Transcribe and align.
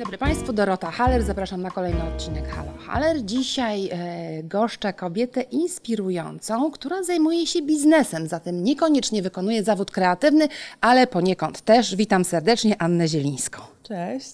dobry 0.00 0.18
Państwu, 0.18 0.52
Dorota 0.52 0.90
Haller. 0.90 1.22
Zapraszam 1.22 1.62
na 1.62 1.70
kolejny 1.70 2.02
odcinek 2.14 2.48
Halo 2.48 2.72
Haller. 2.86 3.24
Dzisiaj 3.24 3.88
e, 3.92 4.42
goszczę 4.42 4.92
kobietę 4.92 5.42
inspirującą, 5.42 6.70
która 6.70 7.02
zajmuje 7.02 7.46
się 7.46 7.62
biznesem, 7.62 8.28
zatem 8.28 8.64
niekoniecznie 8.64 9.22
wykonuje 9.22 9.62
zawód 9.64 9.90
kreatywny, 9.90 10.48
ale 10.80 11.06
poniekąd 11.06 11.60
też. 11.60 11.96
Witam 11.96 12.24
serdecznie 12.24 12.82
Annę 12.82 13.08
Zielińską. 13.08 13.62
Cześć. 13.82 14.32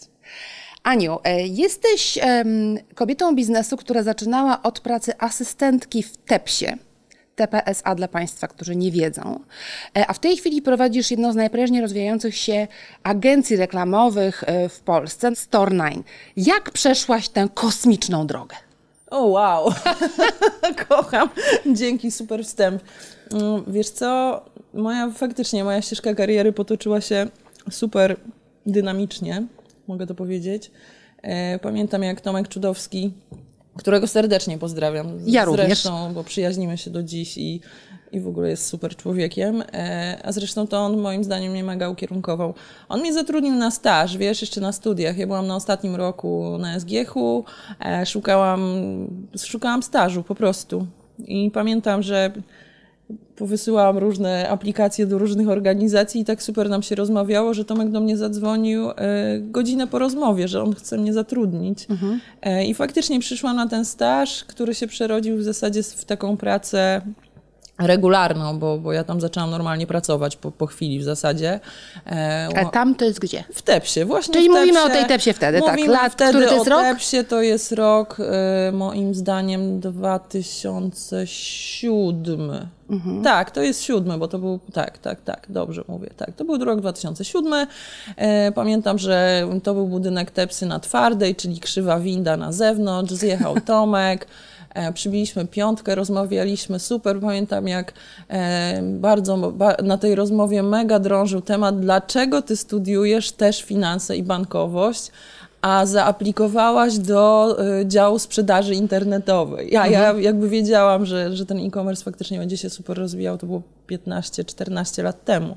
Aniu, 0.82 1.18
e, 1.24 1.46
jesteś 1.46 2.18
em, 2.22 2.78
kobietą 2.94 3.34
biznesu, 3.34 3.76
która 3.76 4.02
zaczynała 4.02 4.62
od 4.62 4.80
pracy 4.80 5.18
asystentki 5.18 6.02
w 6.02 6.16
TEPSie. 6.16 6.78
TPSA 7.36 7.94
dla 7.94 8.08
Państwa, 8.08 8.48
którzy 8.48 8.76
nie 8.76 8.90
wiedzą. 8.90 9.40
E, 9.98 10.06
A 10.06 10.12
w 10.12 10.18
tej 10.18 10.36
chwili 10.36 10.62
prowadzisz 10.62 11.10
jedną 11.10 11.32
z 11.32 11.36
najprężniej 11.36 11.82
rozwijających 11.82 12.36
się 12.36 12.68
agencji 13.02 13.56
reklamowych 13.56 14.44
e, 14.46 14.68
w 14.68 14.80
Polsce, 14.80 15.30
Store9. 15.32 16.02
Jak 16.36 16.70
przeszłaś 16.70 17.28
tę 17.28 17.48
kosmiczną 17.54 18.26
drogę? 18.26 18.56
O 19.10 19.26
wow, 19.26 19.72
kocham. 20.88 21.28
Dzięki, 21.72 22.10
super 22.10 22.44
wstęp. 22.44 22.82
Mm, 23.32 23.64
Wiesz 23.66 23.90
co, 23.90 24.40
moja 24.74 25.10
faktycznie, 25.10 25.64
moja 25.64 25.82
ścieżka 25.82 26.14
kariery 26.14 26.52
potoczyła 26.52 27.00
się 27.00 27.26
super 27.70 28.16
dynamicznie, 28.66 29.42
mogę 29.88 30.06
to 30.06 30.14
powiedzieć. 30.14 30.70
E, 31.22 31.58
Pamiętam 31.58 32.02
jak 32.02 32.20
Tomek 32.20 32.48
Czudowski, 32.48 33.12
którego 33.76 34.06
serdecznie 34.06 34.58
pozdrawiam. 34.58 35.06
Ja 35.26 35.44
również. 35.44 35.66
Zresztą, 35.66 36.14
bo 36.14 36.24
przyjaźnimy 36.24 36.78
się 36.78 36.90
do 36.90 37.02
dziś 37.02 37.38
i, 37.38 37.60
i 38.12 38.20
w 38.20 38.28
ogóle 38.28 38.50
jest 38.50 38.66
super 38.66 38.96
człowiekiem. 38.96 39.62
E, 39.72 40.20
A 40.24 40.32
zresztą 40.32 40.66
to 40.66 40.78
on 40.78 40.96
moim 40.96 41.24
zdaniem 41.24 41.52
mnie 41.52 41.64
mega 41.64 41.88
ukierunkował. 41.88 42.54
On 42.88 43.00
mnie 43.00 43.12
zatrudnił 43.12 43.54
na 43.54 43.70
staż, 43.70 44.16
wiesz, 44.16 44.40
jeszcze 44.40 44.60
na 44.60 44.72
studiach. 44.72 45.18
Ja 45.18 45.26
byłam 45.26 45.46
na 45.46 45.56
ostatnim 45.56 45.96
roku 45.96 46.58
na 46.58 46.80
SGH-u, 46.80 47.44
e, 47.86 48.06
szukałam, 48.06 48.60
szukałam 49.44 49.82
stażu 49.82 50.22
po 50.22 50.34
prostu. 50.34 50.86
I 51.18 51.50
pamiętam, 51.50 52.02
że 52.02 52.32
powysyłałam 53.36 53.98
różne 53.98 54.48
aplikacje 54.48 55.06
do 55.06 55.18
różnych 55.18 55.48
organizacji 55.48 56.20
i 56.20 56.24
tak 56.24 56.42
super 56.42 56.68
nam 56.68 56.82
się 56.82 56.94
rozmawiało, 56.94 57.54
że 57.54 57.64
Tomek 57.64 57.90
do 57.90 58.00
mnie 58.00 58.16
zadzwonił 58.16 58.90
e, 58.90 58.94
godzinę 59.40 59.86
po 59.86 59.98
rozmowie, 59.98 60.48
że 60.48 60.62
on 60.62 60.74
chce 60.74 60.98
mnie 60.98 61.12
zatrudnić. 61.12 61.86
E, 62.42 62.64
I 62.66 62.74
faktycznie 62.74 63.20
przyszłam 63.20 63.56
na 63.56 63.68
ten 63.68 63.84
staż, 63.84 64.44
który 64.44 64.74
się 64.74 64.86
przerodził 64.86 65.36
w 65.36 65.42
zasadzie 65.42 65.82
w 65.82 66.04
taką 66.04 66.36
pracę 66.36 67.02
regularną, 67.78 68.58
bo, 68.58 68.78
bo 68.78 68.92
ja 68.92 69.04
tam 69.04 69.20
zaczęłam 69.20 69.50
normalnie 69.50 69.86
pracować 69.86 70.36
po, 70.36 70.50
po 70.50 70.66
chwili 70.66 70.98
w 70.98 71.02
zasadzie. 71.02 71.60
E, 72.06 72.48
A 72.56 72.64
tam 72.64 72.94
to 72.94 73.04
jest 73.04 73.18
gdzie? 73.18 73.44
w 73.54 73.62
Tepsie, 73.62 74.04
właśnie 74.04 74.34
Czyli 74.34 74.48
w 74.48 74.52
mówimy 74.52 74.72
Tepsie. 74.72 74.86
o 74.86 74.90
tej 74.90 75.06
Tepsie 75.06 75.32
wtedy, 75.32 75.60
tak. 75.60 75.70
Mówimy 75.70 75.92
Lat, 75.92 76.12
wtedy 76.12 76.30
który 76.30 76.46
to 76.46 76.54
jest 76.54 76.66
o 76.66 76.70
rok? 76.70 76.82
Tepsie 76.82 77.24
to 77.24 77.42
jest 77.42 77.72
rok, 77.72 78.16
e, 78.20 78.72
moim 78.72 79.14
zdaniem, 79.14 79.80
2007. 79.80 82.68
Mhm. 82.90 83.22
Tak, 83.22 83.50
to 83.50 83.62
jest 83.62 83.82
siódmy, 83.82 84.18
bo 84.18 84.28
to 84.28 84.38
był, 84.38 84.58
tak, 84.72 84.98
tak, 84.98 85.22
tak, 85.22 85.46
dobrze 85.48 85.84
mówię, 85.88 86.10
tak, 86.16 86.30
to 86.36 86.44
był 86.44 86.64
rok 86.64 86.80
2007. 86.80 87.66
E, 88.16 88.52
pamiętam, 88.52 88.98
że 88.98 89.46
to 89.62 89.74
był 89.74 89.86
budynek 89.86 90.30
Tepsy 90.30 90.66
na 90.66 90.80
twardej, 90.80 91.34
czyli 91.34 91.60
krzywa 91.60 92.00
winda 92.00 92.36
na 92.36 92.52
zewnątrz, 92.52 93.14
zjechał 93.14 93.54
Tomek. 93.66 94.26
E, 94.76 94.92
Przybiliśmy 94.92 95.46
piątkę, 95.46 95.94
rozmawialiśmy 95.94 96.78
super. 96.78 97.20
Pamiętam, 97.20 97.68
jak 97.68 97.92
e, 98.28 98.82
bardzo 98.82 99.36
ba, 99.36 99.76
na 99.82 99.98
tej 99.98 100.14
rozmowie 100.14 100.62
mega 100.62 100.98
drążył 100.98 101.40
temat, 101.40 101.80
dlaczego 101.80 102.42
ty 102.42 102.56
studiujesz 102.56 103.32
też 103.32 103.62
finanse 103.62 104.16
i 104.16 104.22
bankowość, 104.22 105.10
a 105.62 105.86
zaaplikowałaś 105.86 106.98
do 106.98 107.56
y, 107.80 107.86
działu 107.86 108.18
sprzedaży 108.18 108.74
internetowej. 108.74 109.68
Ja, 109.72 109.86
ja 109.86 110.12
jakby 110.12 110.48
wiedziałam, 110.48 111.06
że, 111.06 111.36
że 111.36 111.46
ten 111.46 111.58
e-commerce 111.58 112.04
faktycznie 112.04 112.38
będzie 112.38 112.56
się 112.56 112.70
super 112.70 112.98
rozwijał, 112.98 113.38
to 113.38 113.46
było 113.46 113.62
15-14 113.90 115.02
lat 115.02 115.24
temu. 115.24 115.56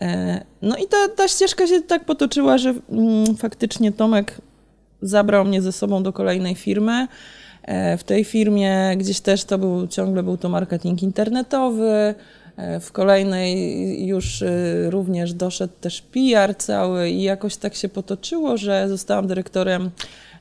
E, 0.00 0.44
no 0.62 0.76
i 0.76 0.86
ta, 0.86 1.08
ta 1.16 1.28
ścieżka 1.28 1.66
się 1.66 1.82
tak 1.82 2.04
potoczyła, 2.04 2.58
że 2.58 2.74
mm, 2.90 3.36
faktycznie 3.36 3.92
Tomek 3.92 4.38
zabrał 5.02 5.44
mnie 5.44 5.62
ze 5.62 5.72
sobą 5.72 6.02
do 6.02 6.12
kolejnej 6.12 6.54
firmy. 6.54 7.08
E, 7.68 7.96
W 7.96 8.04
tej 8.04 8.24
firmie 8.24 8.96
gdzieś 8.96 9.20
też 9.20 9.44
to 9.44 9.58
był, 9.58 9.86
ciągle 9.86 10.22
był 10.22 10.36
to 10.36 10.48
marketing 10.48 11.02
internetowy. 11.02 12.14
E, 12.56 12.80
W 12.80 12.92
kolejnej 12.92 14.06
już 14.06 14.42
y, 14.42 14.90
również 14.90 15.32
doszedł 15.32 15.72
też 15.80 16.02
PR 16.02 16.56
cały 16.56 17.10
i 17.10 17.22
jakoś 17.22 17.56
tak 17.56 17.74
się 17.74 17.88
potoczyło, 17.88 18.56
że 18.56 18.88
zostałam 18.88 19.26
dyrektorem 19.26 19.90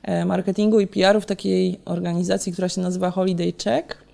e, 0.03 0.25
marketingu 0.25 0.79
i 0.79 0.87
PR-u 0.87 1.21
w 1.21 1.25
takiej 1.25 1.79
organizacji, 1.85 2.53
która 2.53 2.69
się 2.69 2.81
nazywa 2.81 3.11
Holiday 3.11 3.53
Check. 3.63 4.06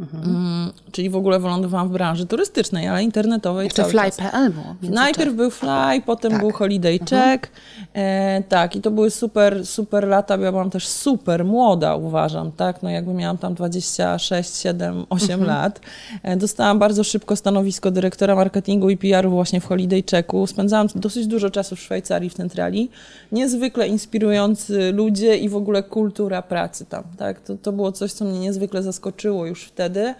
Mm, 0.00 0.72
czyli 0.92 1.10
w 1.10 1.16
ogóle 1.16 1.38
wylądowałam 1.38 1.88
w 1.88 1.92
branży 1.92 2.26
turystycznej, 2.26 2.88
ale 2.88 3.02
internetowej 3.02 3.64
Jeszcze 3.64 3.84
fly.pl 3.84 4.52
było. 4.52 4.94
Najpierw 4.94 5.34
był 5.34 5.50
Fly, 5.50 6.02
potem 6.06 6.30
Tak. 6.30 6.40
był 6.40 6.50
Holiday 6.50 6.98
Check. 6.98 7.50
E, 7.94 8.42
tak, 8.48 8.76
i 8.76 8.80
to 8.80 8.90
były 8.90 9.10
super, 9.10 9.66
super 9.66 10.08
lata. 10.08 10.36
Ja 10.36 10.52
byłam 10.52 10.70
też 10.70 10.88
super 10.88 11.44
młoda, 11.44 11.96
uważam, 11.96 12.52
tak? 12.52 12.82
No 12.82 12.90
jakby 12.90 13.14
miałam 13.14 13.38
tam 13.38 13.54
26, 13.54 14.56
7, 14.56 15.06
8 15.10 15.44
lat. 15.44 15.80
E, 16.22 16.36
dostałam 16.36 16.78
bardzo 16.78 17.04
szybko 17.04 17.36
stanowisko 17.36 17.90
dyrektora 17.90 18.34
marketingu 18.34 18.90
i 18.90 18.96
PR-u 18.96 19.30
właśnie 19.30 19.60
w 19.60 19.64
Holiday 19.66 20.02
Checku. 20.10 20.46
Spędzałam 20.46 20.86
dosyć 20.94 21.26
dużo 21.26 21.50
czasu 21.50 21.76
w 21.76 21.80
Szwajcarii, 21.80 22.30
w 22.30 22.34
centrali. 22.34 22.90
Niezwykle 23.32 23.88
inspirujący 23.88 24.92
ludzie 24.92 25.36
i 25.36 25.48
w 25.48 25.56
ogóle 25.56 25.82
kultura 25.82 26.42
pracy 26.42 26.86
tam, 26.86 27.04
tak? 27.18 27.40
To, 27.40 27.56
to 27.56 27.72
było 27.72 27.92
coś, 27.92 28.12
co 28.12 28.24
mnie 28.24 28.40
niezwykle 28.40 28.82
zaskoczyło 28.82 29.46
już 29.46 29.64
wtedy. 29.64 29.89
başladı. 29.90 30.16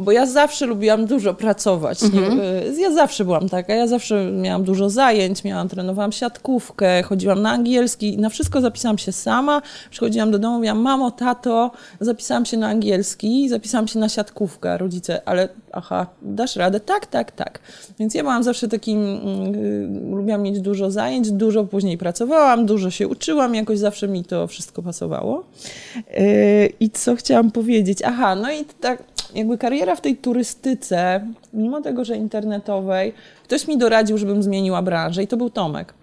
Bo 0.00 0.12
ja 0.12 0.26
zawsze 0.26 0.66
lubiłam 0.66 1.06
dużo 1.06 1.34
pracować. 1.34 2.02
Nie, 2.02 2.44
y, 2.76 2.80
ja 2.80 2.92
zawsze 2.92 3.24
byłam 3.24 3.48
taka, 3.48 3.74
ja 3.74 3.86
zawsze 3.86 4.30
miałam 4.32 4.64
dużo 4.64 4.90
zajęć, 4.90 5.44
miałam, 5.44 5.68
trenowałam 5.68 6.12
siatkówkę, 6.12 7.02
chodziłam 7.02 7.42
na 7.42 7.50
angielski, 7.50 8.18
na 8.18 8.28
wszystko 8.28 8.60
zapisałam 8.60 8.98
się 8.98 9.12
sama. 9.12 9.62
Przychodziłam 9.90 10.30
do 10.30 10.38
domu, 10.38 10.54
mówiłam, 10.54 10.78
mamo, 10.78 11.10
tato, 11.10 11.70
zapisałam 12.00 12.46
się 12.46 12.56
na 12.56 12.68
angielski, 12.68 13.48
zapisałam 13.48 13.88
się 13.88 13.98
na 13.98 14.08
siatkówkę, 14.08 14.78
rodzice, 14.78 15.28
ale 15.28 15.48
aha, 15.72 16.06
dasz 16.22 16.56
radę? 16.56 16.80
Tak, 16.80 17.06
tak, 17.06 17.32
tak. 17.32 17.58
Więc 17.98 18.14
ja 18.14 18.22
byłam 18.22 18.42
zawsze 18.42 18.68
takim, 18.68 19.04
y, 19.54 20.16
lubiłam 20.16 20.42
mieć 20.42 20.60
dużo 20.60 20.90
zajęć, 20.90 21.30
dużo 21.30 21.64
później 21.64 21.98
pracowałam, 21.98 22.66
dużo 22.66 22.90
się 22.90 23.08
uczyłam, 23.08 23.54
jakoś 23.54 23.78
zawsze 23.78 24.08
mi 24.08 24.24
to 24.24 24.46
wszystko 24.46 24.82
pasowało. 24.82 25.44
Y, 25.96 26.72
I 26.80 26.90
co 26.90 27.16
chciałam 27.16 27.50
powiedzieć? 27.50 27.98
Aha, 28.04 28.34
no 28.34 28.52
i 28.52 28.64
tak 28.80 29.02
jakby 29.34 29.58
kariera 29.66 29.96
w 29.96 30.00
tej 30.00 30.16
turystyce, 30.16 31.26
mimo 31.52 31.80
tego, 31.80 32.04
że 32.04 32.16
internetowej, 32.16 33.12
ktoś 33.44 33.68
mi 33.68 33.78
doradził, 33.78 34.18
żebym 34.18 34.42
zmieniła 34.42 34.82
branżę 34.82 35.22
i 35.22 35.26
to 35.26 35.36
był 35.36 35.50
Tomek. 35.50 35.94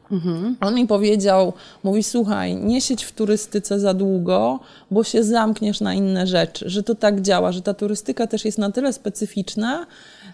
On 0.62 0.76
mi 0.76 0.88
powiedział, 0.88 1.54
mówi, 1.84 2.04
słuchaj, 2.04 2.56
nie 2.56 2.82
siedź 2.82 3.04
w 3.04 3.12
turystyce 3.12 3.80
za 3.80 3.94
długo, 3.94 4.60
bo 4.92 5.04
się 5.04 5.24
zamkniesz 5.24 5.82
na 5.82 5.94
inne 5.94 6.28
rzeczy, 6.28 6.70
że 6.70 6.84
to 6.84 6.96
tak 6.96 7.22
działa, 7.22 7.52
że 7.52 7.62
ta 7.62 7.74
turystyka 7.74 8.28
też 8.28 8.46
jest 8.46 8.58
na 8.58 8.72
tyle 8.72 8.94
specyficzna, 8.94 9.86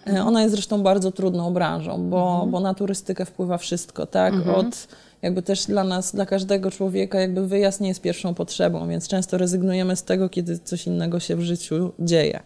e, 0.08 0.24
ona 0.24 0.42
jest 0.42 0.54
zresztą 0.54 0.84
bardzo 0.84 1.12
trudną 1.12 1.54
branżą, 1.54 2.10
bo, 2.10 2.48
bo 2.52 2.60
na 2.60 2.74
turystykę 2.74 3.26
wpływa 3.26 3.58
wszystko, 3.58 4.06
tak? 4.06 4.34
Od 4.56 4.88
jakby 5.22 5.42
też 5.42 5.66
dla 5.66 5.84
nas, 5.84 6.16
dla 6.16 6.26
każdego 6.26 6.72
człowieka, 6.72 7.20
jakby 7.20 7.48
wyjazd 7.48 7.82
nie 7.82 7.88
jest 7.88 8.02
pierwszą 8.02 8.34
potrzebą, 8.34 8.88
więc 8.88 9.08
często 9.08 9.38
rezygnujemy 9.38 9.96
z 9.96 10.04
tego, 10.04 10.30
kiedy 10.30 10.60
coś 10.60 10.88
innego 10.88 11.20
się 11.20 11.36
w 11.36 11.42
życiu 11.42 11.92
dzieje. 12.00 12.40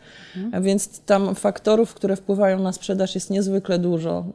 A 0.51 0.61
Więc 0.61 0.99
tam 0.99 1.35
faktorów, 1.35 1.93
które 1.93 2.15
wpływają 2.15 2.59
na 2.59 2.73
sprzedaż 2.73 3.15
jest 3.15 3.29
niezwykle 3.29 3.79
dużo. 3.79 4.25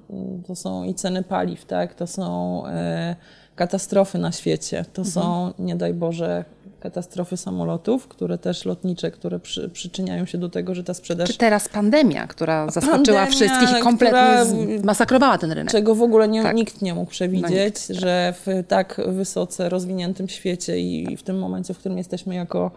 To 0.46 0.56
są 0.56 0.84
i 0.84 0.94
ceny 0.94 1.22
paliw, 1.22 1.64
tak? 1.64 1.94
To 1.94 2.06
są 2.06 2.62
e, 2.66 3.16
katastrofy 3.56 4.18
na 4.18 4.32
świecie, 4.32 4.84
to 4.92 5.04
są, 5.04 5.52
nie 5.58 5.76
daj 5.76 5.94
Boże, 5.94 6.44
katastrofy 6.80 7.36
samolotów, 7.36 8.08
które 8.08 8.38
też 8.38 8.64
lotnicze, 8.64 9.10
które 9.10 9.40
przy, 9.40 9.68
przyczyniają 9.68 10.26
się 10.26 10.38
do 10.38 10.48
tego, 10.48 10.74
że 10.74 10.84
ta 10.84 10.94
sprzedaż 10.94 11.28
Czy 11.28 11.38
teraz 11.38 11.68
pandemia, 11.68 12.26
która 12.26 12.70
zaskoczyła 12.70 12.96
Pandemia, 12.96 13.26
wszystkich 13.26 13.78
i 13.78 13.82
kompletnie 13.82 14.44
zmasakrowała 14.80 15.38
ten 15.38 15.52
rynek? 15.52 15.72
czego 15.72 15.94
w 15.94 16.02
ogóle 16.02 16.28
nie, 16.28 16.42
Tak. 16.42 16.56
nikt 16.56 16.82
nie 16.82 16.94
mógł 16.94 17.10
przewidzieć, 17.10 17.50
No 17.50 17.64
nikt, 17.64 17.88
tak. 17.88 17.96
że 17.96 18.34
w 18.46 18.64
tak 18.68 19.00
wysoce 19.08 19.68
rozwiniętym 19.68 20.28
świecie 20.28 20.78
i 20.78 21.16
w 21.16 21.22
tym 21.22 21.38
momencie, 21.38 21.74
w 21.74 21.78
którym 21.78 21.98
jesteśmy 21.98 22.34
jako, 22.34 22.70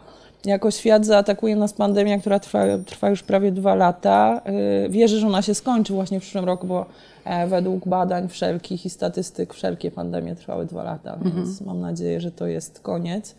jako 0.46 0.72
świat, 0.72 1.06
zaatakuje 1.06 1.56
nas 1.56 1.74
pandemia, 1.74 2.20
która 2.20 2.40
trwa, 2.40 2.60
trwa 2.86 3.10
już 3.10 3.24
prawie 3.24 3.52
dwa 3.52 3.76
lata. 3.76 4.42
Yy, 4.84 4.90
Wierzę, 4.90 5.18
że 5.20 5.28
ona 5.28 5.42
się 5.42 5.56
skończy 5.56 5.94
właśnie 5.94 6.20
w 6.20 6.22
przyszłym 6.24 6.46
roku, 6.46 6.68
bo 6.68 6.86
e, 7.26 7.48
według 7.48 7.88
badań 7.88 8.28
wszelkich 8.30 8.86
i 8.86 8.90
statystyk 8.90 9.54
wszelkie 9.54 9.92
pandemie 9.92 10.36
trwały 10.36 10.66
dwa 10.66 10.84
lata, 10.84 11.18
więc 11.24 11.36
Mhm. 11.38 11.66
mam 11.66 11.80
nadzieję, 11.80 12.22
że 12.22 12.32
to 12.32 12.48
jest 12.48 12.80
koniec. 12.80 13.36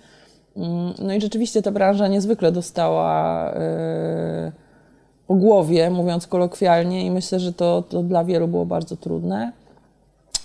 Mm, 0.56 0.94
No 0.98 1.14
i 1.14 1.20
rzeczywiście 1.20 1.62
ta 1.62 1.70
branża 1.70 2.08
niezwykle 2.08 2.52
dostała 2.52 3.44
yy, 3.54 4.52
po 5.26 5.34
głowie, 5.34 5.90
mówiąc 5.90 6.26
kolokwialnie, 6.26 7.06
i 7.06 7.10
myślę, 7.10 7.40
że 7.40 7.52
to, 7.52 7.82
to 7.88 8.02
dla 8.02 8.24
wielu 8.24 8.48
było 8.48 8.66
bardzo 8.66 8.96
trudne. 8.96 9.52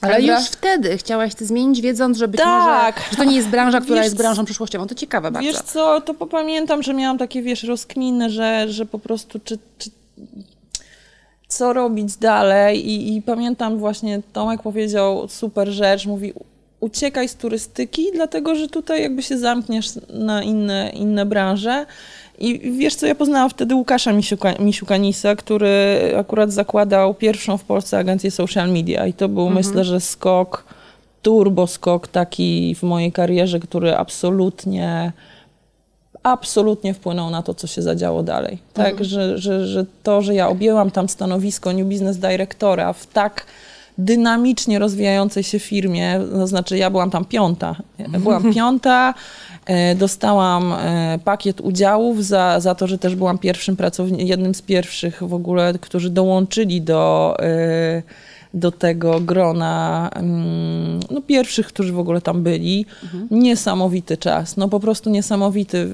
Ale 0.01 0.15
Ale 0.15 0.24
już 0.24 0.45
wtedy 0.45 0.98
chciałaś 0.98 1.36
to 1.36 1.45
zmienić, 1.45 1.81
wiedząc, 1.81 2.18
że 2.18 2.27
być 2.27 2.42
Tak. 2.42 2.95
może, 2.95 3.09
że 3.12 3.18
to 3.18 3.24
nie 3.24 3.36
jest 3.36 3.48
branża, 3.50 3.81
która 3.81 3.95
Wiesz 3.95 4.06
jest 4.06 4.18
branżą 4.18 4.45
przyszłościową. 4.45 4.88
To 4.88 4.95
ciekawe 4.95 5.31
bardzo. 5.31 5.50
Wiesz 5.50 5.62
co, 5.62 6.01
to 6.01 6.13
pamiętam, 6.13 6.83
że 6.83 6.94
miałam 6.94 7.18
takie, 7.18 7.42
wiesz, 7.42 7.63
rozkminy, 7.63 8.30
że, 8.30 8.65
że 8.69 8.86
po 8.86 9.00
prostu 9.00 9.39
czy, 9.39 9.59
czy 9.77 9.89
co 11.48 11.74
robić 11.74 12.15
dalej 12.18 12.89
I, 12.89 13.15
i 13.15 13.21
pamiętam 13.21 13.77
właśnie 13.77 14.21
Tomek 14.33 14.62
powiedział 14.62 15.27
super 15.27 15.68
rzecz, 15.69 16.06
mówi 16.06 16.33
uciekaj 16.80 17.30
z 17.30 17.36
turystyki, 17.36 18.06
dlatego 18.14 18.56
że 18.56 18.68
tutaj 18.68 19.02
jakby 19.02 19.24
się 19.24 19.38
zamkniesz 19.38 19.90
na 20.10 20.44
inne, 20.44 20.92
inne 20.94 21.26
branże. 21.26 21.86
I 22.40 22.72
wiesz 22.72 22.96
co, 22.96 23.08
ja 23.08 23.16
poznałam 23.16 23.50
wtedy 23.50 23.76
Łukasza 23.76 24.14
Misiuka, 24.14 24.54
Misiukanisa, 24.60 25.36
który 25.36 25.68
akurat 26.20 26.52
zakładał 26.52 27.14
pierwszą 27.14 27.58
w 27.58 27.64
Polsce 27.64 27.98
agencję 27.98 28.32
social 28.32 28.72
media 28.72 29.08
i 29.08 29.14
to 29.14 29.30
był 29.30 29.50
myślę, 29.50 29.84
że 29.84 30.00
skok, 30.00 30.64
turbo 31.22 31.68
skok 31.68 32.08
taki 32.08 32.76
w 32.76 32.84
mojej 32.84 33.12
karierze, 33.12 33.60
który 33.60 33.96
absolutnie 33.96 35.12
absolutnie 36.24 36.94
wpłynął 36.94 37.30
na 37.30 37.44
to, 37.44 37.54
co 37.54 37.68
się 37.68 37.82
zadziało 37.82 38.24
dalej. 38.24 38.58
Tak, 38.74 39.04
że, 39.06 39.38
że, 39.38 39.68
że 39.68 39.86
to, 40.04 40.22
że 40.22 40.36
ja 40.36 40.50
objęłam 40.50 40.92
tam 40.92 41.10
stanowisko 41.10 41.74
New 41.74 41.88
Business 41.88 42.18
Directora 42.18 42.94
w 42.94 43.08
tak 43.08 43.46
dynamicznie 43.98 44.80
rozwijającej 44.80 45.44
się 45.44 45.60
firmie, 45.60 46.20
to 46.32 46.48
znaczy 46.48 46.78
ja 46.78 46.90
byłam 46.90 47.10
tam 47.10 47.26
piąta. 47.26 47.76
Byłam 48.20 48.54
piąta, 48.54 49.14
e, 49.66 49.96
dostałam 49.96 50.74
e, 50.74 51.20
pakiet 51.24 51.62
udziałów 51.62 52.26
za, 52.26 52.60
za 52.60 52.76
to, 52.76 52.88
że 52.88 52.98
też 52.98 53.16
byłam 53.16 53.38
pierwszym 53.38 53.76
pracownikiem, 53.76 54.28
jednym 54.28 54.56
z 54.56 54.62
pierwszych 54.62 55.24
w 55.24 55.34
ogóle, 55.34 55.74
którzy 55.82 56.10
dołączyli 56.10 56.82
do, 56.82 57.36
e, 57.40 58.04
do 58.54 58.72
tego 58.72 59.20
grona 59.20 60.10
mm, 60.16 61.00
no, 61.12 61.22
pierwszych, 61.22 61.68
którzy 61.68 61.94
w 61.94 62.00
ogóle 62.00 62.22
tam 62.22 62.44
byli. 62.44 62.86
Niesamowity 63.32 64.18
czas, 64.18 64.58
no 64.58 64.68
po 64.68 64.80
prostu 64.80 65.10
niesamowity. 65.10 65.90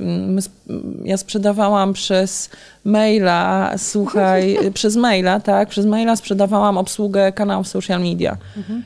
Sp- 0.48 0.64
ja 1.04 1.18
sprzedawałam 1.18 1.94
przez 1.94 2.50
maila, 2.86 3.74
słuchaj, 3.78 4.58
przez 4.74 4.96
maila, 4.96 5.40
tak, 5.40 5.70
przez 5.70 5.86
maila 5.86 6.16
sprzedawałam 6.16 6.78
obsługę 6.78 7.32
kanałów 7.32 7.68
social 7.68 8.02
media. 8.02 8.38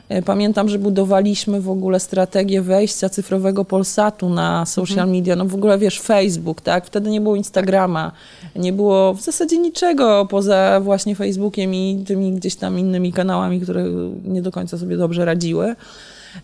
E, 0.10 0.22
Pamiętam, 0.22 0.70
że 0.70 0.80
budowaliśmy 0.80 1.62
w 1.62 1.70
ogóle 1.70 2.00
strategię 2.00 2.62
wejścia 2.62 3.10
cyfrowego 3.10 3.66
Polsatu 3.66 4.30
na 4.30 4.66
social 4.66 5.10
media, 5.12 5.36
no 5.36 5.46
w 5.46 5.56
ogóle 5.56 5.78
wiesz, 5.78 6.00
Facebook, 6.02 6.62
tak, 6.62 6.86
wtedy 6.86 7.10
nie 7.10 7.22
było 7.22 7.36
Instagrama, 7.36 8.12
nie 8.56 8.74
było 8.74 9.14
w 9.14 9.22
zasadzie 9.22 9.58
niczego 9.58 10.28
poza 10.30 10.80
właśnie 10.84 11.16
Facebookiem 11.16 11.76
i 11.76 12.04
tymi 12.08 12.34
gdzieś 12.34 12.56
tam 12.56 12.80
innymi 12.80 13.14
kanałami, 13.14 13.62
które 13.62 13.86
nie 14.26 14.42
do 14.42 14.52
końca 14.52 14.78
sobie 14.78 14.98
dobrze 14.98 15.26
radziły. 15.26 15.76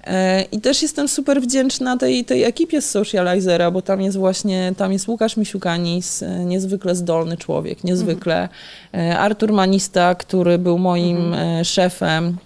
E, 0.03 0.41
I 0.41 0.62
też 0.62 0.81
jestem 0.81 1.07
super 1.07 1.41
wdzięczna 1.41 1.97
tej, 1.97 2.25
tej 2.25 2.44
ekipie 2.44 2.81
z 2.81 2.89
Socializera, 2.89 3.71
bo 3.71 3.81
tam 3.81 4.01
jest 4.01 4.18
właśnie, 4.18 4.74
tam 4.77 4.94
jest 4.94 5.07
Łukasz 5.07 5.38
Misiukanis, 5.38 6.24
e, 6.24 6.45
niezwykle 6.45 6.95
zdolny 6.95 7.38
człowiek, 7.38 7.83
niezwykle. 7.83 8.50
E, 8.94 9.19
Artur 9.19 9.53
Manista, 9.53 10.15
który 10.15 10.57
był 10.57 10.77
moim 10.77 11.33
e, 11.33 11.65
szefem, 11.65 12.38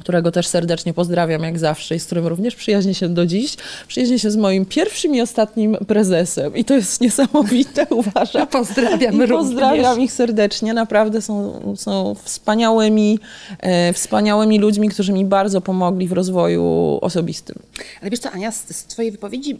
którego 0.00 0.32
też 0.32 0.46
serdecznie 0.46 0.94
pozdrawiam 0.94 1.42
jak 1.42 1.58
zawsze 1.58 1.94
i 1.94 2.00
z 2.00 2.06
którym 2.06 2.26
również 2.26 2.54
przyjaźnię 2.54 2.94
się 2.94 3.08
do 3.08 3.26
dziś. 3.26 3.56
Przyjaźnię 3.88 4.18
się 4.18 4.30
z 4.30 4.36
moim 4.36 4.66
pierwszym 4.66 5.14
i 5.14 5.20
ostatnim 5.20 5.76
prezesem 5.86 6.56
i 6.56 6.64
to 6.64 6.74
jest 6.74 7.00
niesamowite, 7.00 7.86
uważam. 8.00 8.46
Pozdrawiamy 8.46 9.24
I 9.24 9.28
pozdrawiam 9.28 10.00
ich 10.00 10.12
serdecznie. 10.12 10.74
Naprawdę 10.74 11.22
są, 11.22 11.60
są 11.76 12.14
wspaniałymi, 12.22 13.18
e, 13.60 13.92
wspaniałymi 13.92 14.58
ludźmi, 14.58 14.88
którzy 14.88 15.12
mi 15.12 15.24
bardzo 15.24 15.60
pomogli 15.60 16.08
w 16.08 16.12
rozwoju 16.12 16.98
osobistym. 17.02 17.58
Ale 18.00 18.10
wiesz 18.10 18.20
co, 18.20 18.30
Ania, 18.30 18.52
z, 18.52 18.76
z 18.76 18.84
Twojej 18.84 19.12
wypowiedzi 19.12 19.58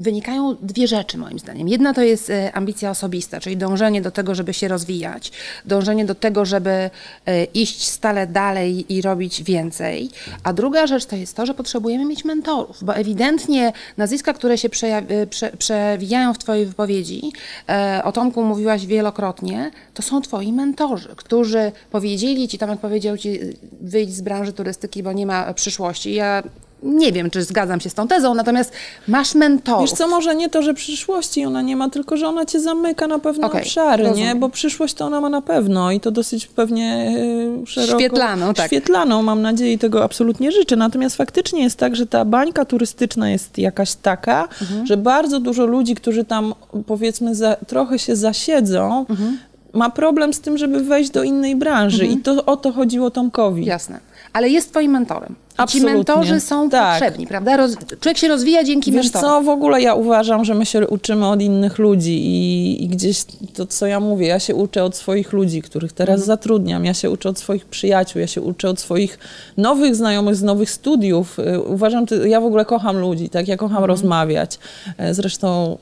wynikają 0.00 0.56
dwie 0.62 0.86
rzeczy 0.88 1.18
moim 1.18 1.38
zdaniem. 1.38 1.68
Jedna 1.68 1.94
to 1.94 2.02
jest 2.02 2.30
e, 2.30 2.52
ambicja 2.52 2.90
osobista, 2.90 3.40
czyli 3.40 3.56
dążenie 3.56 4.02
do 4.02 4.10
tego, 4.10 4.34
żeby 4.34 4.54
się 4.54 4.68
rozwijać, 4.68 5.32
dążenie 5.64 6.04
do 6.04 6.14
tego, 6.14 6.44
żeby 6.44 6.70
e, 7.26 7.44
iść 7.44 7.88
stale 7.88 8.26
dalej 8.26 8.94
i 8.94 9.02
robić 9.02 9.42
więcej. 9.42 9.59
A 10.44 10.52
druga 10.52 10.86
rzecz 10.86 11.06
to 11.06 11.16
jest 11.16 11.36
to, 11.36 11.46
że 11.46 11.54
potrzebujemy 11.54 12.04
mieć 12.04 12.24
mentorów, 12.24 12.84
bo 12.84 12.94
ewidentnie 12.94 13.72
nazwiska, 13.96 14.32
które 14.32 14.58
się 14.58 14.68
prze, 14.68 15.52
przewijają 15.58 16.34
w 16.34 16.38
Twojej 16.38 16.66
wypowiedzi, 16.66 17.32
e, 17.68 18.00
o 18.04 18.12
Tomku 18.12 18.44
mówiłaś 18.44 18.86
wielokrotnie, 18.86 19.70
to 19.94 20.02
są 20.02 20.20
Twoi 20.20 20.52
mentorzy, 20.52 21.08
którzy 21.16 21.72
powiedzieli 21.90 22.48
Ci, 22.48 22.58
Tomek 22.58 22.80
powiedział 22.80 23.18
Ci, 23.18 23.40
wyjdź 23.80 24.14
z 24.14 24.20
branży 24.20 24.52
turystyki, 24.52 25.02
bo 25.02 25.12
nie 25.12 25.26
ma 25.26 25.54
przyszłości. 25.54 26.14
Ja 26.14 26.42
nie 26.82 27.12
wiem, 27.12 27.30
czy 27.30 27.42
zgadzam 27.42 27.80
się 27.80 27.90
z 27.90 27.94
tą 27.94 28.08
tezą, 28.08 28.34
natomiast 28.34 28.72
masz 29.08 29.34
mentorów. 29.34 29.80
Wiesz 29.82 29.92
co, 29.98 30.08
może 30.08 30.34
nie 30.34 30.48
to, 30.48 30.62
że 30.62 30.74
przyszłości 30.74 31.44
ona 31.44 31.62
nie 31.62 31.76
ma, 31.76 31.90
tylko 31.90 32.16
że 32.16 32.28
ona 32.28 32.46
cię 32.46 32.60
zamyka 32.60 33.06
na 33.06 33.18
pewne 33.18 33.46
Okej, 33.46 33.60
obszary, 33.62 34.04
rozumiem. 34.04 34.28
nie? 34.28 34.34
Bo 34.34 34.48
przyszłość 34.48 34.94
to 34.94 35.06
ona 35.06 35.20
ma 35.20 35.28
na 35.28 35.42
pewno 35.42 35.90
i 35.92 36.00
to 36.00 36.10
dosyć 36.10 36.46
pewnie 36.46 37.14
e, 37.62 37.66
szeroko... 37.66 37.98
Świetlaną, 38.00 38.54
tak. 38.54 38.66
Świetlaną, 38.66 39.22
mam 39.22 39.42
nadzieję 39.42 39.72
i 39.72 39.78
tego 39.78 40.04
absolutnie 40.04 40.52
życzę. 40.52 40.76
Natomiast 40.76 41.16
faktycznie 41.16 41.62
jest 41.62 41.76
tak, 41.78 41.96
że 41.96 42.06
ta 42.06 42.24
bańka 42.24 42.64
turystyczna 42.64 43.30
jest 43.30 43.58
jakaś 43.58 43.94
taka, 43.94 44.48
Mhm. 44.62 44.86
że 44.86 44.96
bardzo 44.96 45.40
dużo 45.40 45.66
ludzi, 45.66 45.94
którzy 45.94 46.24
tam 46.24 46.54
powiedzmy 46.86 47.34
za, 47.34 47.56
trochę 47.66 47.98
się 47.98 48.16
zasiedzą, 48.16 49.06
Mhm. 49.10 49.38
ma 49.72 49.90
problem 49.90 50.34
z 50.34 50.40
tym, 50.40 50.58
żeby 50.58 50.80
wejść 50.80 51.10
do 51.10 51.22
innej 51.22 51.56
branży 51.56 52.06
i 52.06 52.16
to 52.16 52.44
o 52.44 52.56
to 52.56 52.72
chodziło 52.72 53.10
Tomkowi. 53.10 53.64
Jasne. 53.64 54.00
Ale 54.32 54.48
jest 54.48 54.70
twoim 54.70 54.90
mentorem. 54.92 55.34
I 55.50 55.52
Ci 55.52 55.62
Absolutnie. 55.62 55.94
mentorzy 55.94 56.40
są 56.40 56.70
Tak. 56.70 57.00
potrzebni, 57.00 57.26
prawda? 57.26 57.56
Roz... 57.56 57.76
Człowiek 58.00 58.18
się 58.18 58.28
rozwija 58.28 58.64
dzięki 58.64 58.92
Wiesz 58.92 59.04
mentorom. 59.12 59.30
co, 59.30 59.42
w 59.42 59.48
ogóle 59.48 59.82
ja 59.82 59.94
uważam, 59.94 60.44
że 60.44 60.54
my 60.54 60.66
się 60.66 60.86
uczymy 60.88 61.26
od 61.28 61.42
innych 61.42 61.78
ludzi 61.78 62.12
i, 62.26 62.84
i 62.84 62.88
gdzieś 62.88 63.24
to, 63.54 63.66
co 63.66 63.86
ja 63.86 64.00
mówię, 64.00 64.26
ja 64.26 64.38
się 64.40 64.54
uczę 64.54 64.84
od 64.84 64.96
swoich 64.96 65.32
ludzi, 65.32 65.62
których 65.62 65.92
teraz 65.92 66.12
Mhm. 66.14 66.26
zatrudniam, 66.26 66.84
ja 66.84 66.94
się 66.94 67.10
uczę 67.10 67.28
od 67.28 67.38
swoich 67.38 67.64
przyjaciół, 67.64 68.20
ja 68.20 68.26
się 68.26 68.40
uczę 68.42 68.68
od 68.70 68.80
swoich 68.80 69.18
nowych 69.56 69.96
znajomych 69.96 70.36
z 70.36 70.42
nowych 70.42 70.70
studiów. 70.70 71.38
Y, 71.38 71.60
Uważam, 71.62 72.06
ja 72.26 72.40
w 72.40 72.44
ogóle 72.44 72.64
kocham 72.64 72.98
ludzi, 72.98 73.28
tak, 73.30 73.48
ja 73.48 73.56
kocham 73.56 73.76
Mhm. 73.76 73.88
rozmawiać. 73.88 74.58
E, 74.98 75.14
Zresztą 75.14 75.78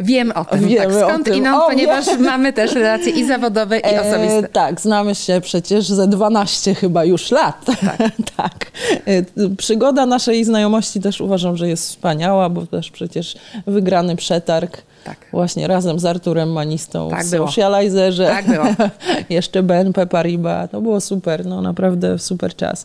Wiem 0.00 0.32
o 0.34 0.44
tym. 0.44 0.68
Wiemy 0.68 0.94
tak. 0.94 1.08
Skąd 1.08 1.28
inąd, 1.36 1.64
ponieważ 1.68 2.06
mamy 2.18 2.52
też 2.52 2.74
relacje 2.74 3.12
i 3.12 3.26
zawodowe, 3.26 3.78
i 3.78 3.84
E, 3.84 4.00
osobiste. 4.00 4.48
tak, 4.52 4.80
znamy 4.80 5.14
się 5.14 5.40
przecież 5.40 5.88
ze 5.88 6.06
12 6.08 6.74
chyba 6.74 7.04
już 7.04 7.30
lat. 7.30 7.64
Tak. 7.64 7.98
tak. 8.36 8.70
E, 9.06 9.56
Przygoda 9.56 10.06
naszej 10.06 10.44
znajomości 10.44 11.00
też 11.00 11.20
uważam, 11.20 11.56
że 11.56 11.68
jest 11.68 11.88
wspaniała, 11.88 12.48
bo 12.48 12.66
też 12.66 12.90
przecież 12.90 13.34
wygrany 13.66 14.16
przetarg 14.16 14.82
Tak. 15.04 15.16
właśnie 15.32 15.68
razem 15.68 15.98
z 15.98 16.04
Arturem 16.04 16.52
Manistą 16.52 17.10
Tak 17.10 17.24
w. 17.24 17.28
Socializerze. 17.30 18.26
Tak 18.26 18.46
było. 18.46 18.64
Jeszcze 19.30 19.62
BNP 19.62 20.06
Paribas. 20.06 20.70
To 20.70 20.80
było 20.80 21.00
super, 21.00 21.46
no 21.46 21.62
naprawdę 21.62 22.18
super 22.18 22.56
czas. 22.56 22.84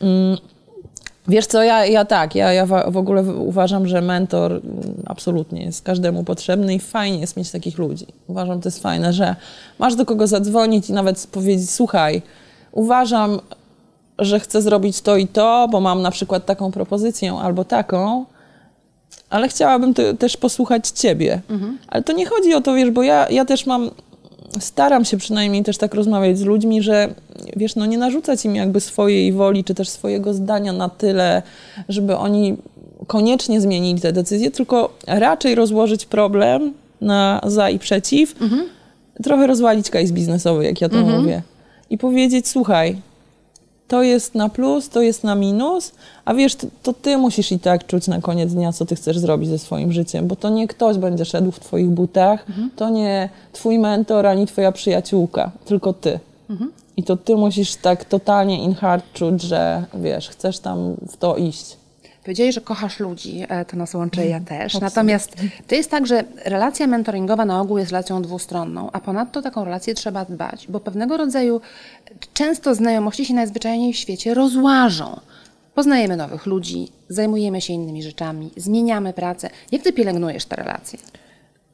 Mm, 0.00 0.36
Wiesz 1.28 1.46
co, 1.46 1.62
ja, 1.62 1.86
ja 1.86 2.04
tak, 2.04 2.34
ja, 2.34 2.52
ja 2.52 2.66
w 2.66 2.96
ogóle 2.96 3.22
uważam, 3.22 3.86
że 3.86 4.00
mentor 4.00 4.52
mm, 4.52 4.62
absolutnie 5.06 5.64
jest 5.64 5.82
każdemu 5.82 6.24
potrzebny 6.24 6.74
i 6.74 6.78
fajnie 6.78 7.18
jest 7.18 7.36
mieć 7.36 7.50
takich 7.50 7.78
ludzi. 7.78 8.06
Uważam, 8.26 8.60
to 8.60 8.68
jest 8.68 8.82
fajne, 8.82 9.12
że 9.12 9.36
masz 9.78 9.94
do 9.94 10.06
kogo 10.06 10.26
zadzwonić 10.26 10.90
i 10.90 10.92
nawet 10.92 11.26
powiedzieć, 11.26 11.70
słuchaj, 11.70 12.22
uważam, 12.72 13.40
że 14.18 14.40
chcę 14.40 14.62
zrobić 14.62 15.00
to 15.00 15.16
i 15.16 15.26
to, 15.26 15.68
bo 15.70 15.80
mam 15.80 16.02
na 16.02 16.10
przykład 16.10 16.46
taką 16.46 16.72
propozycję 16.72 17.32
albo 17.32 17.64
taką, 17.64 18.24
ale 19.30 19.48
chciałabym 19.48 19.94
te, 19.94 20.14
też 20.14 20.36
posłuchać 20.36 20.88
ciebie. 20.88 21.40
Ale 21.88 22.02
to 22.02 22.12
nie 22.12 22.26
chodzi 22.26 22.54
o 22.54 22.60
to, 22.60 22.74
wiesz, 22.74 22.90
bo 22.90 23.02
ja, 23.02 23.28
ja 23.28 23.44
też 23.44 23.66
mam, 23.66 23.90
staram 24.60 25.04
się 25.04 25.16
przynajmniej 25.16 25.62
też 25.62 25.78
tak 25.78 25.94
rozmawiać 25.94 26.38
z 26.38 26.42
ludźmi, 26.42 26.82
że 26.82 27.14
wiesz, 27.56 27.76
no 27.76 27.86
nie 27.86 27.98
narzucać 27.98 28.44
im 28.44 28.56
jakby 28.56 28.80
swojej 28.80 29.32
woli, 29.32 29.64
czy 29.64 29.74
też 29.74 29.88
swojego 29.88 30.34
zdania 30.34 30.72
na 30.72 30.88
tyle, 30.88 31.42
żeby 31.88 32.16
oni 32.16 32.56
koniecznie 33.06 33.60
zmienili 33.60 34.00
te 34.00 34.12
decyzje, 34.12 34.50
tylko 34.50 34.94
raczej 35.06 35.54
rozłożyć 35.54 36.06
problem 36.06 36.72
na 37.00 37.40
za 37.46 37.70
i 37.70 37.78
przeciw, 37.78 38.34
trochę 39.22 39.46
rozwalić 39.46 39.90
case 39.90 40.12
biznesowy, 40.12 40.64
jak 40.64 40.80
ja 40.80 40.88
to 40.88 40.96
mówię. 40.96 41.42
I 41.90 41.98
powiedzieć, 41.98 42.48
słuchaj, 42.48 42.96
to 43.90 44.02
jest 44.02 44.34
na 44.34 44.48
plus, 44.48 44.88
to 44.88 45.02
jest 45.02 45.24
na 45.24 45.34
minus, 45.34 45.92
a 46.24 46.34
wiesz, 46.34 46.56
to, 46.82 46.92
ty 46.92 47.16
musisz 47.16 47.52
i 47.52 47.58
tak 47.58 47.86
czuć 47.86 48.08
na 48.08 48.20
koniec 48.20 48.52
dnia, 48.52 48.72
co 48.72 48.86
ty 48.86 48.96
chcesz 48.96 49.18
zrobić 49.18 49.48
ze 49.48 49.58
swoim 49.58 49.92
życiem, 49.92 50.26
bo 50.26 50.36
to 50.36 50.50
nie 50.50 50.68
ktoś 50.68 50.98
będzie 50.98 51.24
szedł 51.24 51.50
w 51.50 51.60
twoich 51.60 51.88
butach, 51.88 52.46
to 52.76 52.90
nie 52.90 53.28
twój 53.52 53.78
mentor, 53.78 54.26
ani 54.26 54.46
twoja 54.46 54.72
przyjaciółka, 54.72 55.50
tylko 55.64 55.92
ty. 55.92 56.18
I 56.96 57.02
to 57.02 57.16
ty 57.16 57.36
musisz 57.36 57.76
tak 57.76 58.04
totalnie 58.04 58.64
in 58.64 58.74
heart 58.74 59.04
czuć, 59.12 59.42
że 59.42 59.84
wiesz, 59.94 60.28
chcesz 60.28 60.58
tam 60.58 60.96
w 61.08 61.16
to 61.16 61.36
iść. 61.36 61.76
Powiedziałeś, 62.24 62.54
że 62.54 62.60
kochasz 62.60 63.00
ludzi, 63.00 63.44
e, 63.48 63.64
to 63.64 63.76
nas 63.76 63.94
łączy, 63.94 64.26
ja 64.26 64.40
też. 64.40 64.80
Natomiast 64.80 65.36
to 65.66 65.74
jest 65.74 65.90
tak, 65.90 66.06
że 66.06 66.24
relacja 66.44 66.86
mentoringowa 66.86 67.44
na 67.44 67.60
ogół 67.60 67.78
jest 67.78 67.90
relacją 67.90 68.22
dwustronną, 68.22 68.90
a 68.92 69.00
ponadto 69.00 69.42
taką 69.42 69.64
relację 69.64 69.94
trzeba 69.94 70.24
dbać, 70.24 70.66
bo 70.68 70.80
pewnego 70.80 71.16
rodzaju 71.16 71.60
często 72.34 72.74
znajomości 72.74 73.26
się 73.26 73.34
najzwyczajniej 73.34 73.92
w 73.92 73.96
świecie 73.96 74.34
rozłażą. 74.34 75.20
poznajemy 75.74 76.16
nowych 76.16 76.46
ludzi, 76.46 76.88
zajmujemy 77.08 77.60
się 77.60 77.72
innymi 77.72 78.02
rzeczami, 78.02 78.50
zmieniamy 78.56 79.12
pracę. 79.12 79.50
Jak 79.72 79.82
ty 79.82 79.92
pielęgnujesz 79.92 80.44
te 80.44 80.56
relacje? 80.56 80.98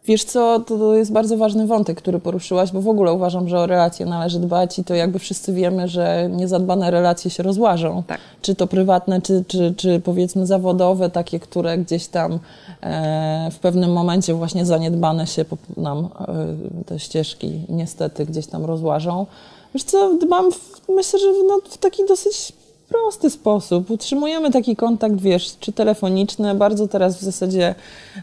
Wiesz 0.07 0.25
co, 0.25 0.61
to 0.61 0.95
jest 0.95 1.13
bardzo 1.13 1.37
ważny 1.37 1.67
wątek, 1.67 1.99
który 1.99 2.19
poruszyłaś, 2.19 2.73
bo 2.73 2.81
w 2.81 2.89
ogóle 2.89 3.13
uważam, 3.13 3.49
że 3.49 3.59
o 3.59 3.67
relacje 3.67 4.07
należy 4.07 4.41
dbać 4.41 4.79
i 4.79 4.85
to 4.85 4.95
jakby 4.95 5.19
wszyscy 5.19 5.53
wiemy, 5.53 5.89
że 5.89 6.29
niezadbane 6.33 6.91
relacje 6.91 7.31
się 7.31 7.43
rozłażą. 7.43 8.03
Tak. 8.07 8.21
Czy 8.43 8.55
to 8.55 8.67
prywatne, 8.67 9.23
czy, 9.23 9.45
czy, 9.49 9.75
czy 9.77 10.01
powiedzmy 10.01 10.47
zawodowe, 10.47 11.11
takie, 11.11 11.41
które 11.41 11.79
gdzieś 11.79 12.07
tam 12.07 12.39
e, 12.83 13.49
w 13.53 13.59
pewnym 13.59 13.93
momencie 13.93 14.35
właśnie 14.35 14.67
zaniedbane 14.67 15.27
się 15.27 15.45
po- 15.45 15.57
nam 15.77 15.99
e, 15.99 16.85
te 16.87 16.99
ścieżki 16.99 17.61
niestety 17.69 18.27
gdzieś 18.27 18.47
tam 18.47 18.65
rozłażą. 18.65 19.27
Wiesz 19.75 19.85
co, 19.85 20.15
dbam, 20.15 20.53
w, 20.53 20.89
myślę, 20.89 21.19
że 21.19 21.27
no, 21.49 21.61
w 21.71 21.79
taki 21.79 22.07
dosyć 22.09 22.53
prosty 22.89 23.31
sposób. 23.31 23.91
Utrzymujemy 23.91 24.51
taki 24.51 24.77
kontakt, 24.77 25.21
wiesz, 25.21 25.57
czy 25.61 25.73
telefoniczny. 25.73 26.55
Bardzo 26.55 26.89
teraz 26.89 27.19
w 27.19 27.21
zasadzie 27.23 27.75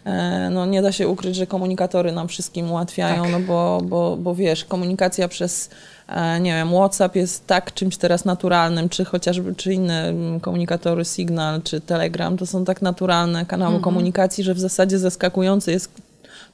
e, 0.05 0.49
no, 0.49 0.65
nie 0.65 0.81
da 0.81 0.91
się 0.91 1.07
ukryć, 1.07 1.35
że 1.35 1.47
komunikatory 1.47 2.11
nam 2.11 2.27
wszystkim 2.27 2.71
ułatwiają, 2.71 3.23
Tak. 3.23 3.31
no 3.31 3.39
bo, 3.39 3.81
bo, 3.83 4.17
bo 4.17 4.35
wiesz, 4.35 4.65
komunikacja 4.65 5.27
przez 5.27 5.69
e, 6.07 6.39
nie 6.39 6.53
wiem, 6.53 6.69
WhatsApp 6.69 7.15
jest 7.15 7.47
tak 7.47 7.73
czymś 7.73 7.97
teraz 7.97 8.25
naturalnym, 8.25 8.89
czy 8.89 9.05
chociażby, 9.05 9.55
czy 9.55 9.73
inne 9.73 10.07
mm, 10.09 10.39
komunikatory, 10.39 11.05
Signal, 11.05 11.61
czy 11.61 11.81
Telegram, 11.81 12.37
to 12.37 12.45
są 12.45 12.65
tak 12.65 12.81
naturalne 12.81 13.45
kanały 13.45 13.79
komunikacji, 13.79 14.43
że 14.43 14.53
w 14.53 14.59
zasadzie 14.59 14.99
zaskakujące 14.99 15.71
jest 15.71 15.91